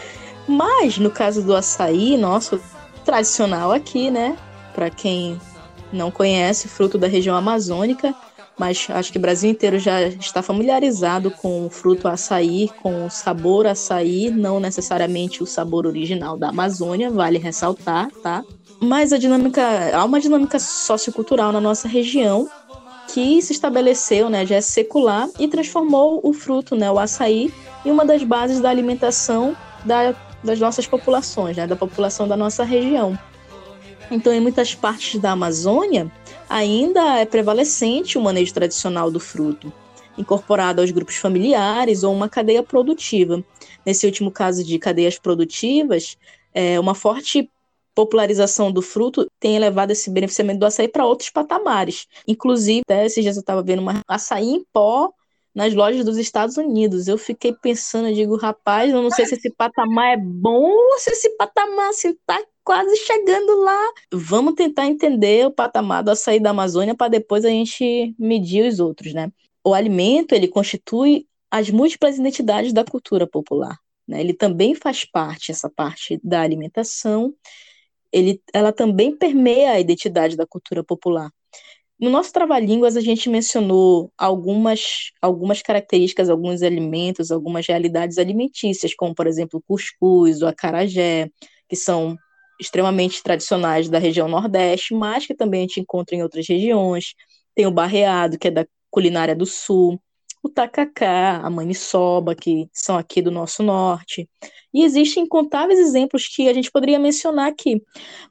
[0.48, 2.60] Mas no caso do açaí, nosso
[3.04, 4.38] tradicional aqui, né,
[4.74, 5.40] para quem
[5.92, 8.14] não conhece, fruto da região amazônica,
[8.58, 13.10] mas acho que o Brasil inteiro já está familiarizado com o fruto açaí, com o
[13.10, 18.44] sabor açaí, não necessariamente o sabor original da Amazônia, vale ressaltar, tá?
[18.82, 19.62] Mas a dinâmica,
[19.94, 22.50] há uma dinâmica sociocultural na nossa região
[23.14, 27.52] que se estabeleceu, né, já é secular e transformou o fruto, né, o açaí,
[27.84, 30.14] em uma das bases da alimentação da,
[30.44, 33.18] das nossas populações, né, da população da nossa região.
[34.12, 36.12] Então, em muitas partes da Amazônia,
[36.50, 39.72] ainda é prevalecente o manejo tradicional do fruto,
[40.18, 43.44] incorporado aos grupos familiares ou uma cadeia produtiva.
[43.86, 46.18] Nesse último caso de cadeias produtivas,
[46.54, 47.50] é, uma forte
[47.94, 52.08] popularização do fruto tem elevado esse beneficiamento do açaí para outros patamares.
[52.28, 55.12] Inclusive, até esses dias eu estava vendo uma açaí em pó
[55.54, 57.08] nas lojas dos Estados Unidos.
[57.08, 61.00] Eu fiquei pensando, eu digo, rapaz, eu não sei se esse patamar é bom ou
[61.00, 62.16] se esse patamar assim,
[62.70, 63.92] quase chegando lá.
[64.14, 68.80] Vamos tentar entender o patamar do açaí da Amazônia para depois a gente medir os
[68.80, 69.32] outros, né?
[69.64, 73.76] O alimento, ele constitui as múltiplas identidades da cultura popular.
[74.08, 74.22] Né?
[74.22, 77.34] Ele também faz parte, essa parte da alimentação,
[78.12, 81.32] ele, ela também permeia a identidade da cultura popular.
[82.00, 89.16] No nosso Trava-Línguas, a gente mencionou algumas, algumas características, alguns alimentos, algumas realidades alimentícias, como,
[89.16, 91.32] por exemplo, o cuscuz, o acarajé,
[91.68, 92.16] que são
[92.60, 97.14] extremamente tradicionais da região Nordeste, mas que também a gente encontra em outras regiões.
[97.56, 100.00] Tem o barreado, que é da culinária do Sul,
[100.42, 104.30] o tacacá, a maniçoba, que são aqui do nosso norte.
[104.74, 107.82] E existem incontáveis exemplos que a gente poderia mencionar aqui,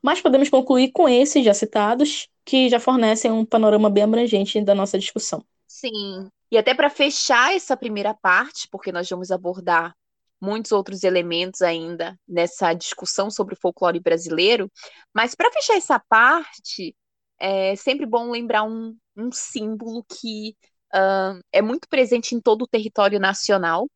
[0.02, 4.74] mas podemos concluir com esses já citados que já fornecem um panorama bem abrangente da
[4.74, 5.44] nossa discussão.
[5.66, 6.28] Sim.
[6.50, 9.94] E até para fechar essa primeira parte, porque nós vamos abordar
[10.40, 14.70] muitos outros elementos ainda nessa discussão sobre o folclore brasileiro,
[15.12, 16.94] mas para fechar essa parte,
[17.40, 20.56] é sempre bom lembrar um, um símbolo que
[20.94, 23.88] uh, é muito presente em todo o território nacional.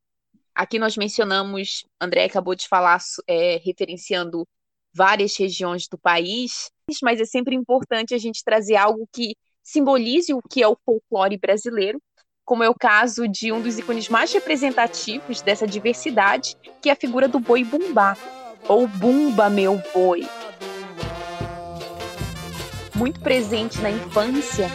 [0.55, 4.47] Aqui nós mencionamos, André acabou de falar, é, referenciando
[4.95, 6.71] várias regiões do país,
[7.03, 11.39] mas é sempre importante a gente trazer algo que simbolize o que é o folclore
[11.39, 12.01] brasileiro,
[12.53, 16.95] como é o caso de um dos ícones mais representativos dessa diversidade, que é a
[16.95, 18.15] figura do boi bumbá,
[18.69, 20.29] ou Bumba Meu Boi.
[22.95, 24.71] muito presente na infância,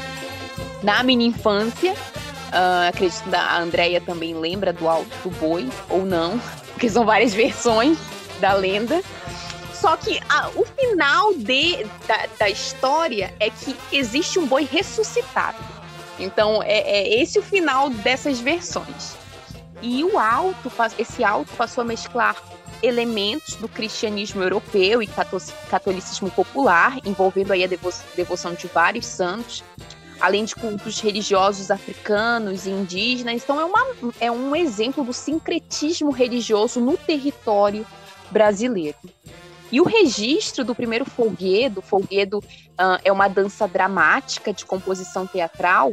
[0.81, 1.93] na minha infância.
[1.93, 6.41] Uh, acredito que a Andrea também lembra do Alto do Boi, ou não,
[6.73, 7.99] porque são várias versões
[8.41, 9.03] da lenda.
[9.71, 15.76] Só que a, o final de, da, da, história é que existe um boi ressuscitado.
[16.19, 19.15] Então, é, é esse o final dessas versões.
[19.81, 22.35] E o alto, esse alto passou a mesclar
[22.81, 25.09] elementos do cristianismo europeu e
[25.69, 29.63] catolicismo popular, envolvendo aí a devo devoção de vários santos,
[30.19, 33.43] além de cultos religiosos africanos e indígenas.
[33.43, 33.85] Então é, uma,
[34.19, 37.85] é um exemplo do sincretismo religioso no território
[38.31, 38.97] brasileiro.
[39.71, 45.91] E o registro do primeiro folguedo, folguedo uh, é uma dança dramática de composição teatral.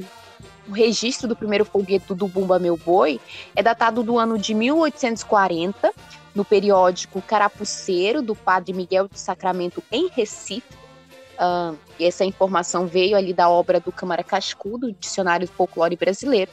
[0.68, 3.20] O registro do primeiro folguedo do Bumba Meu Boi
[3.54, 5.92] é datado do ano de 1840,
[6.34, 10.84] no periódico Carapuceiro, do padre Miguel de Sacramento, em Recife.
[11.34, 16.50] Uh, essa informação veio ali da obra do Câmara Cascudo, Dicionário do Folclore Brasileiro.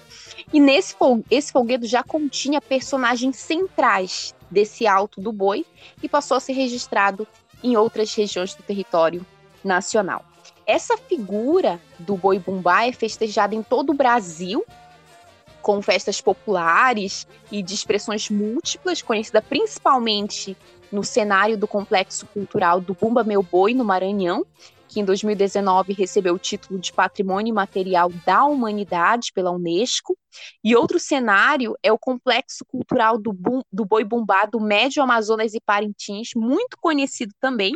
[0.51, 0.95] E nesse
[1.29, 5.65] esse folguedo já continha personagens centrais desse alto do boi
[6.03, 7.25] e passou a ser registrado
[7.63, 9.25] em outras regiões do território
[9.63, 10.25] nacional.
[10.65, 14.63] Essa figura do boi bumbá é festejada em todo o Brasil,
[15.61, 20.57] com festas populares e de expressões múltiplas, conhecida principalmente
[20.91, 24.45] no cenário do complexo cultural do Bumba Meu Boi, no Maranhão,
[24.91, 30.17] que em 2019 recebeu o título de Patrimônio Imaterial da Humanidade pela Unesco.
[30.61, 33.33] E outro cenário é o complexo cultural do,
[33.71, 37.71] do Boi Bumbá do Médio Amazonas e Parintins, muito conhecido também,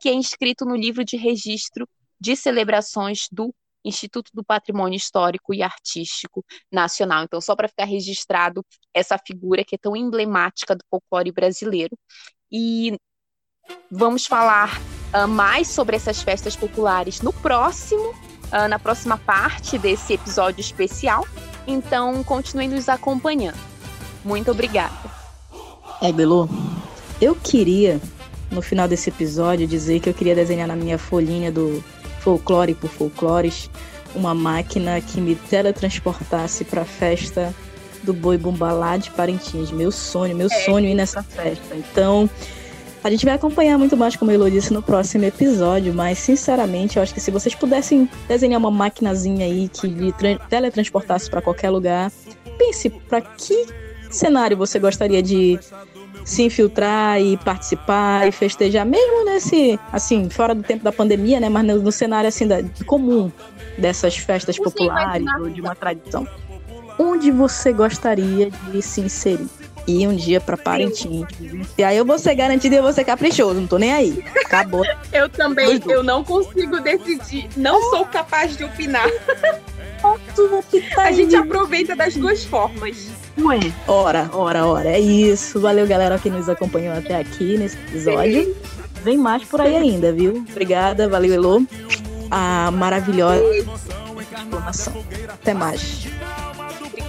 [0.00, 1.86] que é inscrito no livro de registro
[2.18, 3.54] de celebrações do
[3.84, 6.42] Instituto do Patrimônio Histórico e Artístico
[6.72, 7.24] Nacional.
[7.24, 11.94] Então, só para ficar registrado essa figura que é tão emblemática do folclore brasileiro.
[12.50, 12.98] E
[13.90, 14.70] vamos falar
[15.14, 18.10] uh, mais sobre essas festas populares no próximo,
[18.52, 21.26] uh, na próxima parte desse episódio especial.
[21.66, 23.58] Então, continue nos acompanhando.
[24.24, 24.92] Muito obrigada.
[26.02, 26.48] É, Belu,
[27.20, 28.00] eu queria,
[28.50, 31.82] no final desse episódio, dizer que eu queria desenhar na minha folhinha do
[32.20, 33.70] Folclore por Folclores
[34.14, 37.54] uma máquina que me teletransportasse para a festa
[38.02, 39.70] do Boi Bumbalá de Parintins.
[39.70, 40.64] Meu sonho, meu é.
[40.64, 41.74] sonho ir nessa festa.
[41.74, 42.28] Então,
[43.04, 47.02] a gente vai acompanhar muito mais, como eu disse, no próximo episódio, mas sinceramente, eu
[47.02, 50.10] acho que se vocês pudessem desenhar uma maquinazinha aí que lhe
[50.48, 52.10] teletransportasse para qualquer lugar,
[52.56, 53.66] pense para que
[54.10, 55.60] cenário você gostaria de
[56.24, 61.50] se infiltrar e participar e festejar, mesmo nesse, assim, fora do tempo da pandemia, né,
[61.50, 63.30] mas no, no cenário assim da, comum
[63.76, 66.26] dessas festas populares ou de uma tradição.
[66.98, 69.50] Onde você gostaria de se inserir?
[69.86, 71.26] Ir um dia pra Parintins.
[71.76, 74.24] E aí eu vou ser garantida e eu vou ser caprichoso, não tô nem aí.
[74.44, 74.84] Acabou.
[75.12, 77.48] eu também, eu não consigo decidir.
[77.56, 79.08] Não sou capaz de opinar.
[80.98, 83.10] A gente aproveita das duas formas.
[83.38, 83.58] Ué,
[83.88, 84.90] ora, ora, ora.
[84.90, 85.60] É isso.
[85.60, 88.54] Valeu, galera, que nos acompanhou até aqui nesse episódio.
[89.02, 90.44] Vem mais por aí ainda, viu?
[90.50, 91.62] Obrigada, valeu, Elô.
[92.30, 93.42] A maravilhosa
[94.64, 95.04] informação.
[95.28, 96.06] Até mais.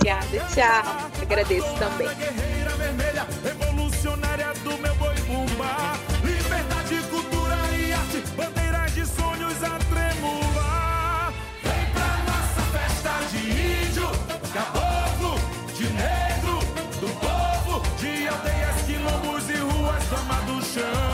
[0.06, 1.10] Obrigada, tchau.
[1.20, 2.08] Agradeço também.
[2.16, 9.80] Guerreira vermelha, Revolucionária do meu boi bumbá, liberdade, cultura e arte, bandeira de sonhos a
[9.80, 11.34] tremular.
[11.64, 14.08] Vem pra nossa festa de índio,
[14.54, 15.40] caboclo,
[15.76, 16.60] de negro,
[17.02, 21.05] do povo, de aldeias, quilombos e ruas, fama do chão.